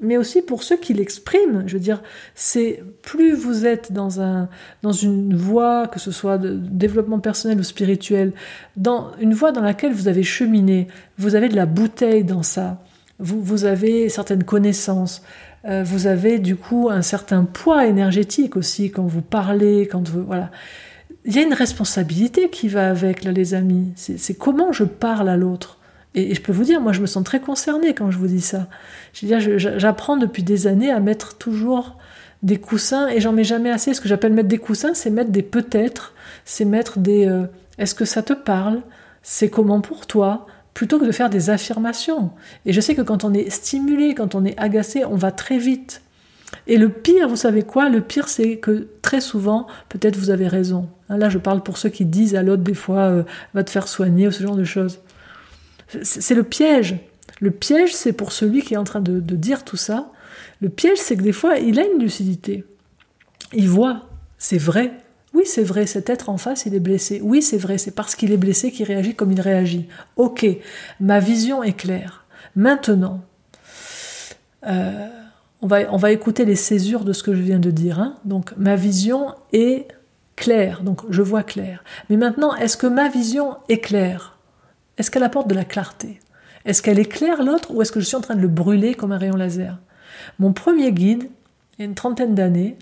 mais 0.00 0.16
aussi 0.16 0.42
pour 0.42 0.62
ceux 0.62 0.76
qui 0.76 0.94
l'expriment. 0.94 1.64
Je 1.66 1.74
veux 1.74 1.82
dire, 1.82 2.02
c'est 2.34 2.82
plus 3.02 3.32
vous 3.32 3.66
êtes 3.66 3.92
dans, 3.92 4.20
un, 4.20 4.48
dans 4.82 4.92
une 4.92 5.34
voie, 5.34 5.86
que 5.88 5.98
ce 5.98 6.10
soit 6.10 6.38
de 6.38 6.54
développement 6.54 7.18
personnel 7.18 7.58
ou 7.58 7.62
spirituel, 7.62 8.32
dans 8.76 9.12
une 9.20 9.34
voie 9.34 9.52
dans 9.52 9.62
laquelle 9.62 9.92
vous 9.92 10.08
avez 10.08 10.22
cheminé, 10.22 10.88
vous 11.16 11.34
avez 11.34 11.48
de 11.48 11.56
la 11.56 11.66
bouteille 11.66 12.24
dans 12.24 12.42
ça, 12.42 12.82
vous, 13.18 13.42
vous 13.42 13.64
avez 13.64 14.08
certaines 14.08 14.44
connaissances, 14.44 15.22
euh, 15.64 15.82
vous 15.82 16.06
avez 16.06 16.38
du 16.38 16.54
coup 16.54 16.88
un 16.90 17.02
certain 17.02 17.44
poids 17.44 17.86
énergétique 17.86 18.56
aussi 18.56 18.90
quand 18.90 19.06
vous 19.06 19.22
parlez, 19.22 19.88
quand 19.90 20.08
vous 20.08 20.24
voilà. 20.24 20.50
Il 21.24 21.34
y 21.34 21.40
a 21.40 21.42
une 21.42 21.54
responsabilité 21.54 22.48
qui 22.48 22.68
va 22.68 22.88
avec 22.88 23.24
là, 23.24 23.32
les 23.32 23.52
amis. 23.52 23.92
C'est 23.96 24.38
comment 24.38 24.72
je 24.72 24.84
parle 24.84 25.28
à 25.28 25.36
l'autre. 25.36 25.77
Et, 26.18 26.34
je 26.34 26.42
peux 26.42 26.52
vous 26.52 26.64
dire, 26.64 26.80
moi, 26.80 26.92
je 26.92 27.00
me 27.00 27.06
sens 27.06 27.22
très 27.22 27.40
concernée 27.40 27.94
quand 27.94 28.10
je 28.10 28.18
vous 28.18 28.26
dis 28.26 28.40
ça. 28.40 28.66
J'apprends 29.12 30.16
depuis 30.16 30.42
des 30.42 30.66
années 30.66 30.90
à 30.90 31.00
mettre 31.00 31.38
toujours 31.38 31.96
des 32.42 32.58
coussins 32.58 33.08
et 33.08 33.20
j'en 33.20 33.32
mets 33.32 33.44
jamais 33.44 33.70
assez. 33.70 33.94
Ce 33.94 34.00
que 34.00 34.08
j'appelle 34.08 34.32
mettre 34.32 34.48
des 34.48 34.58
coussins, 34.58 34.94
c'est 34.94 35.10
mettre 35.10 35.30
des 35.30 35.42
peut-être, 35.42 36.14
c'est 36.44 36.64
mettre 36.64 36.98
des 36.98 37.26
euh, 37.26 37.44
est-ce 37.78 37.94
que 37.94 38.04
ça 38.04 38.22
te 38.22 38.32
parle, 38.32 38.82
c'est 39.22 39.48
comment 39.48 39.80
pour 39.80 40.06
toi, 40.06 40.46
plutôt 40.74 40.98
que 40.98 41.04
de 41.04 41.12
faire 41.12 41.30
des 41.30 41.50
affirmations. 41.50 42.30
Et 42.66 42.72
je 42.72 42.80
sais 42.80 42.94
que 42.94 43.02
quand 43.02 43.24
on 43.24 43.32
est 43.32 43.50
stimulé, 43.50 44.14
quand 44.14 44.34
on 44.34 44.44
est 44.44 44.58
agacé, 44.58 45.04
on 45.04 45.16
va 45.16 45.32
très 45.32 45.58
vite. 45.58 46.02
Et 46.66 46.76
le 46.76 46.88
pire, 46.88 47.28
vous 47.28 47.36
savez 47.36 47.62
quoi? 47.62 47.88
Le 47.88 48.00
pire, 48.00 48.28
c'est 48.28 48.56
que 48.56 48.88
très 49.02 49.20
souvent, 49.20 49.66
peut-être 49.88 50.16
vous 50.16 50.30
avez 50.30 50.48
raison. 50.48 50.88
Hein, 51.08 51.18
là, 51.18 51.28
je 51.28 51.38
parle 51.38 51.62
pour 51.62 51.78
ceux 51.78 51.88
qui 51.88 52.04
disent 52.04 52.34
à 52.34 52.42
l'autre 52.42 52.62
des 52.62 52.74
fois, 52.74 53.02
euh, 53.02 53.22
va 53.54 53.64
te 53.64 53.70
faire 53.70 53.88
soigner 53.88 54.28
ou 54.28 54.30
ce 54.30 54.42
genre 54.42 54.56
de 54.56 54.64
choses. 54.64 55.00
C'est 56.02 56.34
le 56.34 56.42
piège. 56.42 56.96
Le 57.40 57.50
piège, 57.50 57.94
c'est 57.94 58.12
pour 58.12 58.32
celui 58.32 58.62
qui 58.62 58.74
est 58.74 58.78
en 58.78 58.84
train 58.84 59.00
de, 59.00 59.20
dire 59.20 59.64
tout 59.64 59.76
ça. 59.76 60.10
Le 60.60 60.68
piège, 60.68 60.98
c'est 60.98 61.16
que 61.16 61.22
des 61.22 61.32
fois, 61.32 61.58
il 61.58 61.78
a 61.78 61.86
une 61.86 62.00
lucidité. 62.00 62.64
Il 63.52 63.68
voit, 63.68 64.08
c'est 64.38 64.58
vrai, 64.58 64.92
oui, 65.34 65.44
c'est 65.46 65.62
vrai, 65.62 65.86
cet 65.86 66.10
être 66.10 66.30
en 66.30 66.38
face, 66.38 66.66
il 66.66 66.74
est 66.74 66.80
blessé. 66.80 67.20
Oui, 67.22 67.42
c'est 67.42 67.58
vrai, 67.58 67.78
c'est 67.78 67.92
parce 67.92 68.14
qu'il 68.14 68.32
est 68.32 68.38
blessé 68.38 68.72
qu'il 68.72 68.86
réagit 68.86 69.14
comme 69.14 69.30
il 69.30 69.40
réagit. 69.40 69.88
Ok, 70.16 70.46
ma 71.00 71.20
vision 71.20 71.62
est 71.62 71.74
claire. 71.74 72.24
Maintenant, 72.56 73.22
euh, 74.66 75.06
on, 75.62 75.66
va, 75.66 75.92
on, 75.92 75.96
va, 75.96 76.10
écouter 76.12 76.44
les 76.44 76.56
césures 76.56 77.04
de 77.04 77.12
ce 77.12 77.22
que 77.22 77.34
je 77.34 77.40
viens 77.40 77.58
de 77.58 77.70
dire. 77.70 78.00
Hein. 78.00 78.16
Donc, 78.24 78.52
ma 78.56 78.74
vision 78.74 79.34
est 79.52 79.86
claire, 80.34 80.82
donc 80.82 81.02
je 81.10 81.22
vois 81.22 81.42
clair. 81.42 81.84
Mais 82.10 82.16
maintenant, 82.16 82.54
est-ce 82.54 82.76
que 82.76 82.86
ma 82.86 83.08
vision 83.08 83.56
est 83.68 83.78
claire? 83.78 84.37
Est-ce 84.98 85.10
qu'elle 85.10 85.22
apporte 85.22 85.48
de 85.48 85.54
la 85.54 85.64
clarté? 85.64 86.20
Est-ce 86.64 86.82
qu'elle 86.82 86.98
éclaire 86.98 87.42
l'autre 87.42 87.72
ou 87.72 87.80
est-ce 87.80 87.92
que 87.92 88.00
je 88.00 88.04
suis 88.04 88.16
en 88.16 88.20
train 88.20 88.34
de 88.34 88.40
le 88.40 88.48
brûler 88.48 88.94
comme 88.94 89.12
un 89.12 89.18
rayon 89.18 89.36
laser? 89.36 89.78
Mon 90.38 90.52
premier 90.52 90.92
guide, 90.92 91.30
il 91.78 91.82
y 91.82 91.82
a 91.82 91.84
une 91.86 91.94
trentaine 91.94 92.34
d'années, 92.34 92.76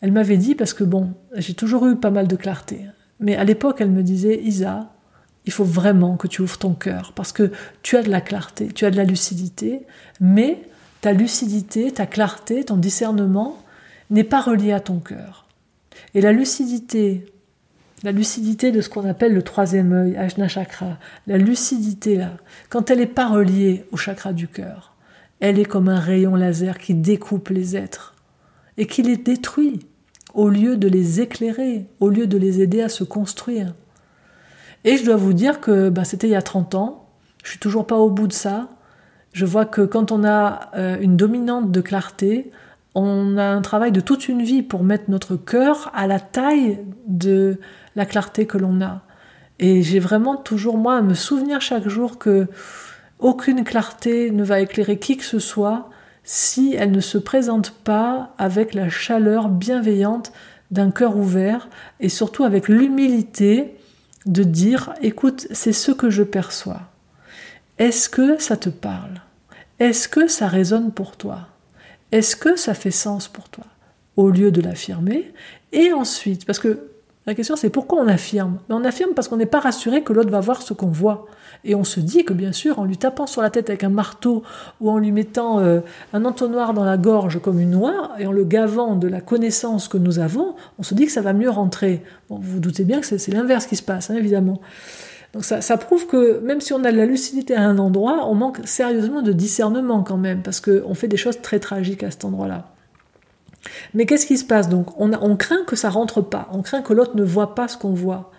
elle 0.00 0.12
m'avait 0.12 0.36
dit, 0.36 0.54
parce 0.54 0.74
que 0.74 0.84
bon, 0.84 1.12
j'ai 1.34 1.54
toujours 1.54 1.86
eu 1.86 1.96
pas 1.96 2.10
mal 2.10 2.28
de 2.28 2.36
clarté, 2.36 2.86
mais 3.20 3.36
à 3.36 3.44
l'époque, 3.44 3.80
elle 3.80 3.90
me 3.90 4.02
disait, 4.02 4.40
Isa, 4.42 4.92
il 5.44 5.52
faut 5.52 5.64
vraiment 5.64 6.16
que 6.16 6.28
tu 6.28 6.42
ouvres 6.42 6.58
ton 6.58 6.74
cœur, 6.74 7.12
parce 7.14 7.32
que 7.32 7.50
tu 7.82 7.96
as 7.96 8.02
de 8.02 8.10
la 8.10 8.20
clarté, 8.20 8.68
tu 8.68 8.84
as 8.84 8.90
de 8.90 8.96
la 8.96 9.04
lucidité, 9.04 9.86
mais 10.20 10.62
ta 11.00 11.12
lucidité, 11.12 11.90
ta 11.92 12.06
clarté, 12.06 12.64
ton 12.64 12.76
discernement 12.76 13.56
n'est 14.10 14.24
pas 14.24 14.40
relié 14.40 14.72
à 14.72 14.80
ton 14.80 14.98
cœur. 14.98 15.46
Et 16.14 16.20
la 16.20 16.32
lucidité, 16.32 17.26
la 18.02 18.12
lucidité 18.12 18.70
de 18.70 18.80
ce 18.80 18.88
qu'on 18.88 19.08
appelle 19.08 19.34
le 19.34 19.42
troisième 19.42 19.92
œil, 19.92 20.16
Ajna 20.16 20.48
Chakra, 20.48 20.98
la 21.26 21.38
lucidité 21.38 22.16
là, 22.16 22.36
quand 22.68 22.90
elle 22.90 22.98
n'est 22.98 23.06
pas 23.06 23.28
reliée 23.28 23.84
au 23.90 23.96
chakra 23.96 24.32
du 24.32 24.48
cœur, 24.48 24.94
elle 25.40 25.58
est 25.58 25.64
comme 25.64 25.88
un 25.88 26.00
rayon 26.00 26.34
laser 26.34 26.78
qui 26.78 26.94
découpe 26.94 27.48
les 27.48 27.76
êtres 27.76 28.14
et 28.76 28.86
qui 28.86 29.02
les 29.02 29.16
détruit 29.16 29.80
au 30.34 30.48
lieu 30.48 30.76
de 30.76 30.88
les 30.88 31.20
éclairer, 31.20 31.86
au 32.00 32.08
lieu 32.08 32.26
de 32.26 32.38
les 32.38 32.60
aider 32.60 32.82
à 32.82 32.88
se 32.88 33.04
construire. 33.04 33.74
Et 34.84 34.96
je 34.96 35.04
dois 35.04 35.16
vous 35.16 35.32
dire 35.32 35.60
que 35.60 35.88
bah, 35.88 36.04
c'était 36.04 36.28
il 36.28 36.32
y 36.32 36.36
a 36.36 36.42
30 36.42 36.74
ans, 36.74 37.08
je 37.42 37.50
suis 37.50 37.58
toujours 37.58 37.86
pas 37.86 37.96
au 37.96 38.10
bout 38.10 38.26
de 38.26 38.32
ça. 38.32 38.68
Je 39.32 39.46
vois 39.46 39.64
que 39.64 39.82
quand 39.82 40.12
on 40.12 40.24
a 40.24 40.70
euh, 40.76 40.98
une 41.00 41.16
dominante 41.16 41.70
de 41.70 41.80
clarté, 41.80 42.50
on 42.94 43.36
a 43.36 43.44
un 43.44 43.62
travail 43.62 43.92
de 43.92 44.00
toute 44.00 44.28
une 44.28 44.42
vie 44.42 44.62
pour 44.62 44.82
mettre 44.82 45.04
notre 45.08 45.36
cœur 45.36 45.90
à 45.94 46.06
la 46.06 46.20
taille 46.20 46.78
de 47.06 47.58
la 47.98 48.06
clarté 48.06 48.46
que 48.46 48.56
l'on 48.56 48.80
a. 48.80 49.02
Et 49.58 49.82
j'ai 49.82 49.98
vraiment 49.98 50.36
toujours 50.36 50.78
moi 50.78 50.96
à 50.96 51.02
me 51.02 51.14
souvenir 51.14 51.60
chaque 51.60 51.88
jour 51.88 52.16
que 52.16 52.46
aucune 53.18 53.64
clarté 53.64 54.30
ne 54.30 54.44
va 54.44 54.60
éclairer 54.60 54.98
qui 54.98 55.16
que 55.16 55.24
ce 55.24 55.40
soit 55.40 55.90
si 56.22 56.74
elle 56.78 56.92
ne 56.92 57.00
se 57.00 57.18
présente 57.18 57.72
pas 57.72 58.34
avec 58.38 58.72
la 58.72 58.88
chaleur 58.88 59.48
bienveillante 59.48 60.32
d'un 60.70 60.90
cœur 60.90 61.16
ouvert 61.16 61.68
et 61.98 62.08
surtout 62.08 62.44
avec 62.44 62.68
l'humilité 62.68 63.76
de 64.26 64.44
dire 64.44 64.94
écoute, 65.02 65.48
c'est 65.50 65.72
ce 65.72 65.90
que 65.90 66.08
je 66.08 66.22
perçois. 66.22 66.82
Est-ce 67.78 68.08
que 68.08 68.40
ça 68.40 68.56
te 68.56 68.68
parle? 68.68 69.22
Est-ce 69.80 70.08
que 70.08 70.28
ça 70.28 70.46
résonne 70.46 70.92
pour 70.92 71.16
toi? 71.16 71.48
Est-ce 72.12 72.36
que 72.36 72.56
ça 72.56 72.74
fait 72.74 72.90
sens 72.92 73.26
pour 73.26 73.48
toi? 73.48 73.64
Au 74.16 74.30
lieu 74.30 74.50
de 74.52 74.60
l'affirmer. 74.60 75.32
Et 75.72 75.92
ensuite, 75.92 76.44
parce 76.44 76.58
que 76.58 76.90
la 77.28 77.34
question 77.34 77.56
c'est 77.56 77.68
pourquoi 77.68 78.00
on 78.00 78.08
affirme? 78.08 78.58
On 78.70 78.84
affirme 78.84 79.12
parce 79.12 79.28
qu'on 79.28 79.36
n'est 79.36 79.44
pas 79.44 79.60
rassuré 79.60 80.02
que 80.02 80.14
l'autre 80.14 80.30
va 80.30 80.40
voir 80.40 80.62
ce 80.62 80.72
qu'on 80.72 80.86
voit. 80.86 81.26
Et 81.62 81.74
on 81.74 81.84
se 81.84 82.00
dit 82.00 82.24
que 82.24 82.32
bien 82.32 82.52
sûr, 82.52 82.78
en 82.78 82.86
lui 82.86 82.96
tapant 82.96 83.26
sur 83.26 83.42
la 83.42 83.50
tête 83.50 83.68
avec 83.68 83.84
un 83.84 83.90
marteau 83.90 84.42
ou 84.80 84.88
en 84.88 84.96
lui 84.96 85.12
mettant 85.12 85.60
euh, 85.60 85.80
un 86.14 86.24
entonnoir 86.24 86.72
dans 86.72 86.84
la 86.84 86.96
gorge 86.96 87.38
comme 87.42 87.60
une 87.60 87.72
noix 87.72 88.12
et 88.18 88.26
en 88.26 88.32
le 88.32 88.44
gavant 88.44 88.96
de 88.96 89.08
la 89.08 89.20
connaissance 89.20 89.88
que 89.88 89.98
nous 89.98 90.20
avons, 90.20 90.54
on 90.78 90.82
se 90.82 90.94
dit 90.94 91.04
que 91.04 91.12
ça 91.12 91.20
va 91.20 91.34
mieux 91.34 91.50
rentrer. 91.50 92.02
vous 92.30 92.38
vous 92.40 92.60
doutez 92.60 92.84
bien 92.84 93.00
que 93.00 93.06
c'est 93.06 93.32
l'inverse 93.32 93.66
qui 93.66 93.76
se 93.76 93.82
passe, 93.82 94.08
hein, 94.08 94.14
évidemment. 94.14 94.62
Donc 95.34 95.44
ça, 95.44 95.60
ça, 95.60 95.76
prouve 95.76 96.06
que 96.06 96.40
même 96.40 96.62
si 96.62 96.72
on 96.72 96.82
a 96.82 96.90
de 96.90 96.96
la 96.96 97.04
lucidité 97.04 97.54
à 97.54 97.60
un 97.60 97.76
endroit, 97.76 98.26
on 98.26 98.34
manque 98.34 98.60
sérieusement 98.64 99.20
de 99.20 99.32
discernement 99.32 100.02
quand 100.02 100.16
même, 100.16 100.40
parce 100.42 100.62
qu'on 100.62 100.94
fait 100.94 101.08
des 101.08 101.18
choses 101.18 101.42
très 101.42 101.58
tragiques 101.58 102.02
à 102.04 102.10
cet 102.10 102.24
endroit-là. 102.24 102.70
Mais 103.94 104.06
qu'est-ce 104.06 104.26
qui 104.26 104.38
se 104.38 104.44
passe 104.44 104.68
donc? 104.68 104.98
On, 105.00 105.36
craint 105.36 105.64
que 105.66 105.76
ça 105.76 105.90
rentre 105.90 106.20
pas, 106.20 106.48
on 106.52 106.62
craint 106.62 106.82
que 106.82 106.92
l'autre 106.92 107.16
ne 107.16 107.24
voit 107.24 107.54
pas 107.54 107.68
ce 107.68 107.76
qu'on 107.76 107.94
voit. 107.94 108.30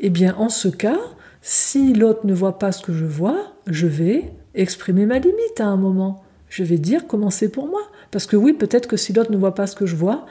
Eh 0.00 0.10
bien, 0.10 0.34
en 0.38 0.48
ce 0.48 0.68
cas, 0.68 0.98
si 1.40 1.92
l'autre 1.94 2.26
ne 2.26 2.34
voit 2.34 2.58
pas 2.58 2.72
ce 2.72 2.82
que 2.82 2.92
je 2.92 3.04
vois, 3.04 3.52
je 3.66 3.86
vais 3.86 4.32
exprimer 4.54 5.06
ma 5.06 5.18
limite 5.18 5.60
à 5.60 5.66
un 5.66 5.76
moment. 5.76 6.22
Je 6.48 6.64
vais 6.64 6.78
dire 6.78 7.06
comment 7.06 7.30
c'est 7.30 7.48
pour 7.48 7.66
moi. 7.66 7.82
Parce 8.10 8.26
que 8.26 8.36
oui, 8.36 8.52
peut-être 8.52 8.86
que 8.86 8.96
si 8.96 9.12
l'autre 9.12 9.32
ne 9.32 9.36
voit 9.38 9.54
pas 9.54 9.66
ce 9.66 9.74
que 9.74 9.86
je 9.86 9.96
vois, 9.96 10.26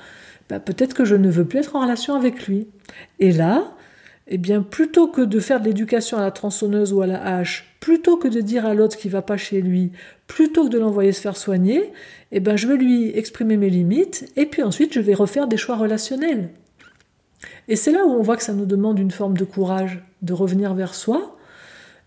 bah, 0.50 0.60
peut-être 0.60 0.94
que 0.94 1.06
je 1.06 1.16
ne 1.16 1.30
veux 1.30 1.46
plus 1.46 1.60
être 1.60 1.76
en 1.76 1.82
relation 1.82 2.14
avec 2.16 2.48
lui. 2.48 2.68
Et 3.20 3.32
là, 3.32 3.74
eh 4.28 4.38
bien, 4.38 4.62
plutôt 4.62 5.08
que 5.08 5.22
de 5.22 5.40
faire 5.40 5.60
de 5.60 5.66
l'éducation 5.66 6.18
à 6.18 6.22
la 6.22 6.32
tronçonneuse 6.32 6.94
ou 6.94 7.02
à 7.02 7.08
la 7.08 7.22
hache, 7.24 7.76
plutôt 7.80 8.18
que 8.18 8.28
de 8.28 8.42
dire 8.42 8.66
à 8.66 8.74
l'autre 8.74 8.98
qu'il 8.98 9.12
va 9.12 9.22
pas 9.22 9.38
chez 9.38 9.62
lui, 9.62 9.92
plutôt 10.32 10.64
que 10.64 10.70
de 10.70 10.80
l'envoyer 10.80 11.12
se 11.12 11.20
faire 11.20 11.36
soigner, 11.36 11.92
eh 12.32 12.40
ben, 12.40 12.56
je 12.56 12.66
vais 12.66 12.78
lui 12.78 13.10
exprimer 13.18 13.58
mes 13.58 13.70
limites 13.70 14.32
et 14.38 14.46
puis 14.46 14.64
ensuite 14.64 14.94
je 14.94 15.02
vais 15.02 15.14
refaire 15.14 15.46
des 15.46 15.58
choix 15.58 15.76
relationnels. 15.76 16.52
Et 17.68 17.76
c'est 17.76 17.92
là 17.92 18.06
où 18.06 18.12
on 18.12 18.22
voit 18.22 18.38
que 18.38 18.44
ça 18.44 18.54
nous 18.54 18.66
demande 18.66 18.98
une 18.98 19.12
forme 19.12 19.38
de 19.38 19.44
courage, 19.44 20.02
de 20.22 20.32
revenir 20.32 20.74
vers 20.74 20.96
soi 20.96 21.36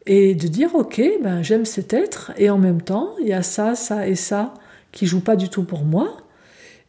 et 0.06 0.34
de 0.34 0.48
dire 0.48 0.74
ok, 0.74 1.02
ben 1.22 1.42
j'aime 1.42 1.66
cet 1.66 1.92
être 1.92 2.32
et 2.38 2.48
en 2.48 2.56
même 2.56 2.80
temps 2.80 3.10
il 3.20 3.28
y 3.28 3.34
a 3.34 3.42
ça, 3.42 3.74
ça 3.74 4.08
et 4.08 4.14
ça 4.14 4.54
qui 4.90 5.04
jouent 5.04 5.20
pas 5.20 5.37
du 5.37 5.50
tout 5.50 5.64
pour 5.64 5.84
moi. 5.84 6.16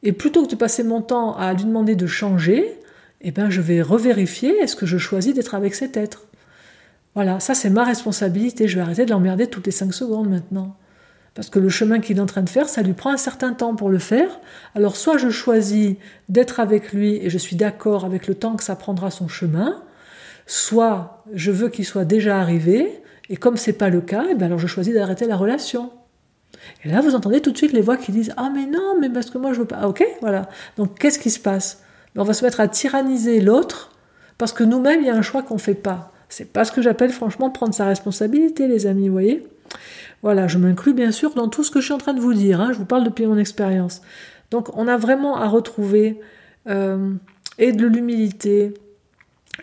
Et 0.03 0.13
plutôt 0.13 0.45
que 0.45 0.51
de 0.51 0.55
passer 0.55 0.83
mon 0.83 1.01
temps 1.01 1.35
à 1.35 1.51
lui 1.53 1.65
demander 1.65 1.95
de 1.95 2.07
changer, 2.07 2.79
eh 3.19 3.31
ben 3.31 3.49
je 3.49 3.59
vais 3.59 3.81
revérifier 3.81 4.57
est-ce 4.59 4.77
que 4.77 4.85
je 4.85 4.97
choisis 4.97 5.33
d'être 5.33 5.53
avec 5.53 5.75
cet 5.75 5.97
être. 5.97 6.27
Voilà, 7.13 7.41
ça 7.41 7.53
c'est 7.55 7.69
ma 7.69 7.83
responsabilité. 7.83 8.69
Je 8.69 8.75
vais 8.75 8.81
arrêter 8.81 9.03
de 9.05 9.11
l'emmerder 9.11 9.47
toutes 9.47 9.65
les 9.65 9.73
cinq 9.73 9.93
secondes 9.93 10.29
maintenant. 10.29 10.77
Parce 11.35 11.49
que 11.49 11.59
le 11.59 11.69
chemin 11.69 11.99
qu'il 11.99 12.17
est 12.17 12.21
en 12.21 12.25
train 12.25 12.41
de 12.41 12.49
faire, 12.49 12.69
ça 12.69 12.81
lui 12.81 12.93
prend 12.93 13.11
un 13.11 13.17
certain 13.17 13.53
temps 13.53 13.75
pour 13.75 13.89
le 13.89 13.99
faire. 13.99 14.39
Alors 14.73 14.95
soit 14.95 15.17
je 15.17 15.29
choisis 15.29 15.95
d'être 16.29 16.61
avec 16.61 16.93
lui 16.93 17.17
et 17.17 17.29
je 17.29 17.37
suis 17.37 17.57
d'accord 17.57 18.05
avec 18.05 18.27
le 18.27 18.35
temps 18.35 18.55
que 18.55 18.63
ça 18.63 18.75
prendra 18.75 19.11
son 19.11 19.27
chemin, 19.27 19.83
soit 20.47 21.23
je 21.33 21.51
veux 21.51 21.67
qu'il 21.67 21.85
soit 21.85 22.05
déjà 22.05 22.39
arrivé, 22.39 23.01
et 23.29 23.35
comme 23.35 23.57
c'est 23.57 23.73
pas 23.73 23.89
le 23.89 24.01
cas, 24.01 24.25
eh 24.31 24.35
bien 24.35 24.47
alors 24.47 24.59
je 24.59 24.67
choisis 24.67 24.93
d'arrêter 24.93 25.27
la 25.27 25.35
relation. 25.35 25.91
Et 26.83 26.89
là, 26.89 27.01
vous 27.01 27.15
entendez 27.15 27.41
tout 27.41 27.51
de 27.51 27.57
suite 27.57 27.73
les 27.73 27.81
voix 27.81 27.97
qui 27.97 28.11
disent 28.11 28.33
Ah, 28.37 28.49
mais 28.53 28.65
non, 28.65 28.95
mais 28.99 29.09
parce 29.09 29.29
que 29.29 29.37
moi 29.37 29.53
je 29.53 29.59
veux 29.59 29.65
pas. 29.65 29.79
Ah, 29.81 29.89
ok, 29.89 30.05
voilà. 30.21 30.49
Donc 30.77 30.97
qu'est-ce 30.97 31.19
qui 31.19 31.29
se 31.29 31.39
passe? 31.39 31.83
Ben, 32.15 32.21
On 32.21 32.25
va 32.25 32.33
se 32.33 32.45
mettre 32.45 32.61
à 32.61 32.67
tyranniser 32.67 33.41
l'autre 33.41 33.91
parce 34.37 34.53
que 34.53 34.63
nous-mêmes, 34.63 35.01
il 35.01 35.07
y 35.07 35.09
a 35.09 35.15
un 35.15 35.21
choix 35.21 35.43
qu'on 35.43 35.57
fait 35.57 35.75
pas. 35.75 36.11
C'est 36.29 36.51
pas 36.51 36.65
ce 36.65 36.71
que 36.71 36.81
j'appelle 36.81 37.11
franchement 37.11 37.49
prendre 37.49 37.73
sa 37.73 37.85
responsabilité, 37.85 38.67
les 38.67 38.87
amis, 38.87 39.07
vous 39.07 39.13
voyez? 39.13 39.47
Voilà, 40.25 40.47
je 40.47 40.57
m'inclus 40.57 40.95
bien 40.95 41.11
sûr 41.11 41.35
dans 41.35 41.49
tout 41.49 41.63
ce 41.63 41.69
que 41.69 41.79
je 41.79 41.85
suis 41.85 41.93
en 41.93 41.99
train 41.99 42.15
de 42.15 42.19
vous 42.19 42.33
dire, 42.33 42.59
hein. 42.59 42.71
je 42.73 42.79
vous 42.79 42.85
parle 42.85 43.03
depuis 43.03 43.27
mon 43.27 43.37
expérience. 43.37 44.01
Donc 44.49 44.75
on 44.75 44.87
a 44.87 44.97
vraiment 44.97 45.37
à 45.37 45.47
retrouver 45.47 46.19
euh, 46.67 47.13
et 47.59 47.73
de 47.73 47.85
l'humilité 47.85 48.73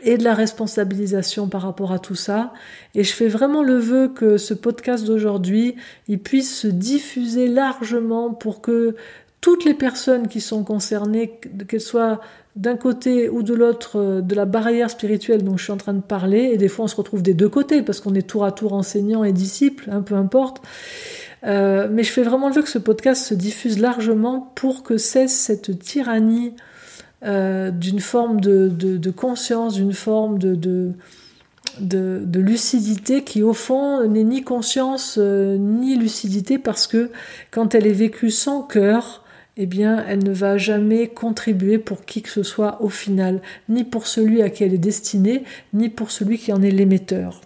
et 0.05 0.17
de 0.17 0.23
la 0.23 0.35
responsabilisation 0.35 1.49
par 1.49 1.63
rapport 1.63 1.91
à 1.91 1.99
tout 1.99 2.15
ça. 2.15 2.53
Et 2.95 3.03
je 3.03 3.13
fais 3.13 3.27
vraiment 3.27 3.65
le 3.65 3.77
vœu 3.77 4.07
que 4.07 4.37
ce 4.37 4.55
podcast 4.55 5.05
d'aujourd'hui, 5.05 5.75
il 6.07 6.21
puisse 6.21 6.57
se 6.57 6.69
diffuser 6.69 7.49
largement 7.49 8.33
pour 8.33 8.61
que 8.61 8.95
toutes 9.43 9.65
les 9.65 9.75
personnes 9.75 10.29
qui 10.29 10.41
sont 10.41 10.63
concernées, 10.63 11.39
qu'elles 11.69 11.81
soient 11.81 12.21
d'un 12.55 12.77
côté 12.77 13.29
ou 13.29 13.43
de 13.43 13.53
l'autre 13.53 13.99
euh, 13.99 14.21
de 14.21 14.35
la 14.35 14.45
barrière 14.45 14.89
spirituelle 14.89 15.43
dont 15.43 15.57
je 15.57 15.65
suis 15.65 15.73
en 15.73 15.77
train 15.77 15.95
de 15.95 16.01
parler, 16.01 16.51
et 16.53 16.57
des 16.57 16.69
fois 16.69 16.87
on 16.87 16.89
se 16.89 16.97
retrouve 16.97 17.23
des 17.23 17.35
deux 17.35 17.49
côtés 17.49 17.83
parce 17.83 18.01
qu'on 18.01 18.15
est 18.15 18.27
tour 18.27 18.45
à 18.45 18.53
tour 18.53 18.73
enseignant 18.73 19.25
et 19.25 19.33
disciple, 19.33 19.91
hein, 19.91 20.01
peu 20.01 20.15
importe. 20.15 20.63
Euh, 21.45 21.89
mais 21.91 22.05
je 22.05 22.13
fais 22.13 22.23
vraiment 22.23 22.49
le 22.49 22.55
vœu 22.55 22.63
que 22.63 22.69
ce 22.69 22.79
podcast 22.79 23.27
se 23.27 23.35
diffuse 23.35 23.81
largement 23.81 24.53
pour 24.55 24.85
que 24.85 24.97
cesse 24.97 25.33
cette 25.33 25.77
tyrannie 25.81 26.55
euh, 27.25 27.73
d'une 27.73 27.99
forme 27.99 28.41
de, 28.41 29.11
conscience, 29.11 29.75
d'une 29.75 29.93
forme 29.93 30.39
de, 30.39 30.93
lucidité 32.33 33.25
qui 33.25 33.43
au 33.43 33.55
fond 33.55 34.07
n'est 34.07 34.23
ni 34.23 34.45
conscience 34.45 35.19
ni 35.19 35.97
lucidité 35.97 36.59
parce 36.59 36.87
que 36.87 37.11
quand 37.51 37.75
elle 37.75 37.89
est 37.89 37.93
vécue 37.93 38.31
sans 38.31 38.63
cœur, 38.63 39.22
eh 39.57 39.67
bien, 39.67 40.05
elle 40.09 40.25
ne 40.25 40.33
va 40.33 40.57
jamais 40.57 41.09
contribuer 41.09 41.79
pour 41.79 42.05
qui 42.05 42.23
que 42.23 42.31
ce 42.31 42.43
soit 42.43 42.81
au 42.83 42.89
final, 42.89 43.43
ni 43.69 43.85
pour 43.85 44.07
celui 44.07 44.43
à 44.43 44.51
qui 44.51 44.65
elle 44.65 44.75
est 44.75 44.79
destinée, 44.79 45.45
ni 45.73 45.89
pour 45.89 46.11
celui 46.11 46.39
qui 46.39 46.53
en 46.53 46.63
est 46.63 46.71
l'émetteur. 46.71 47.41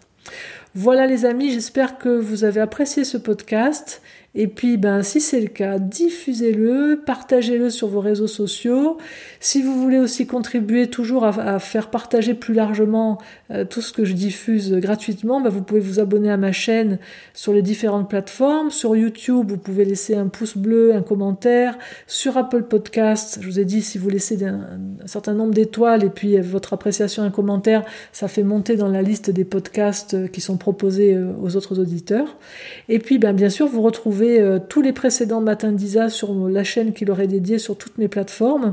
Voilà 0.74 1.06
les 1.06 1.24
amis, 1.24 1.52
j'espère 1.52 1.98
que 1.98 2.10
vous 2.10 2.44
avez 2.44 2.60
apprécié 2.60 3.04
ce 3.04 3.16
podcast 3.16 4.02
et 4.38 4.48
puis, 4.48 4.76
ben, 4.76 5.02
si 5.02 5.22
c'est 5.22 5.40
le 5.40 5.46
cas, 5.46 5.78
diffusez-le, 5.78 7.00
partagez-le 7.06 7.70
sur 7.70 7.88
vos 7.88 8.00
réseaux 8.00 8.26
sociaux. 8.26 8.98
Si 9.40 9.62
vous 9.62 9.80
voulez 9.80 9.98
aussi 9.98 10.26
contribuer 10.26 10.88
toujours 10.88 11.24
à, 11.24 11.58
faire 11.58 11.88
partager 11.88 12.34
plus 12.34 12.52
largement 12.52 13.16
euh, 13.50 13.64
tout 13.64 13.80
ce 13.80 13.94
que 13.94 14.04
je 14.04 14.12
diffuse 14.12 14.74
gratuitement, 14.74 15.40
ben, 15.40 15.48
vous 15.48 15.62
pouvez 15.62 15.80
vous 15.80 16.00
abonner 16.00 16.30
à 16.30 16.36
ma 16.36 16.52
chaîne 16.52 16.98
sur 17.32 17.54
les 17.54 17.62
différentes 17.62 18.10
plateformes. 18.10 18.70
Sur 18.70 18.94
YouTube, 18.94 19.46
vous 19.48 19.56
pouvez 19.56 19.86
laisser 19.86 20.14
un 20.14 20.26
pouce 20.26 20.58
bleu, 20.58 20.94
un 20.94 21.00
commentaire. 21.00 21.78
Sur 22.06 22.36
Apple 22.36 22.64
Podcast, 22.64 23.38
je 23.40 23.46
vous 23.46 23.58
ai 23.58 23.64
dit, 23.64 23.80
si 23.80 23.96
vous 23.96 24.10
laissez 24.10 24.44
un, 24.44 24.68
certain 25.06 25.32
nombre 25.32 25.54
d'étoiles 25.54 26.04
et 26.04 26.10
puis 26.10 26.36
euh, 26.36 26.42
votre 26.42 26.74
appréciation, 26.74 27.22
un 27.22 27.30
commentaire, 27.30 27.86
ça 28.12 28.28
fait 28.28 28.42
monter 28.42 28.76
dans 28.76 28.88
la 28.88 29.00
liste 29.00 29.30
des 29.30 29.46
podcasts 29.46 30.12
euh, 30.12 30.28
qui 30.28 30.42
sont 30.42 30.58
proposés 30.58 31.18
aux 31.40 31.56
autres 31.56 31.80
auditeurs. 31.80 32.36
Et 32.90 32.98
puis, 32.98 33.16
ben, 33.16 33.32
bien 33.32 33.48
sûr, 33.48 33.66
vous 33.66 33.80
retrouvez 33.80 34.25
euh, 34.40 34.58
tous 34.58 34.82
les 34.82 34.92
précédents 34.92 35.40
matins 35.40 35.72
d'Isa 35.72 36.08
sur 36.08 36.48
la 36.48 36.64
chaîne 36.64 36.92
qui 36.92 37.04
leur 37.04 37.20
est 37.20 37.26
dédiée 37.26 37.58
sur 37.58 37.76
toutes 37.76 37.98
mes 37.98 38.08
plateformes 38.08 38.72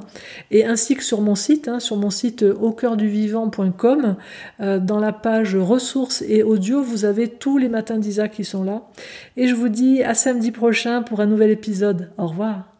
et 0.52 0.66
ainsi 0.66 0.96
que 0.96 1.04
sur 1.04 1.22
mon 1.22 1.36
site, 1.36 1.68
hein, 1.68 1.80
sur 1.80 1.98
mon 1.98 2.10
site 2.10 2.44
euh, 2.44 2.54
au 2.54 2.72
cœur 2.72 2.98
du 2.98 3.08
vivant.com. 3.08 4.16
Euh, 4.60 4.80
dans 4.80 5.00
la 5.00 5.14
page 5.14 5.56
ressources 5.56 6.24
et 6.28 6.44
audio, 6.44 6.82
vous 6.82 7.06
avez 7.06 7.28
tous 7.28 7.58
les 7.58 7.70
matins 7.70 7.98
d'Isa 7.98 8.28
qui 8.28 8.44
sont 8.44 8.64
là. 8.64 8.84
Et 9.38 9.48
je 9.48 9.56
vous 9.56 9.70
dis 9.70 10.04
à 10.04 10.14
samedi 10.14 10.52
prochain 10.52 11.02
pour 11.02 11.20
un 11.20 11.26
nouvel 11.26 11.52
épisode. 11.52 12.10
Au 12.18 12.28
revoir. 12.28 12.73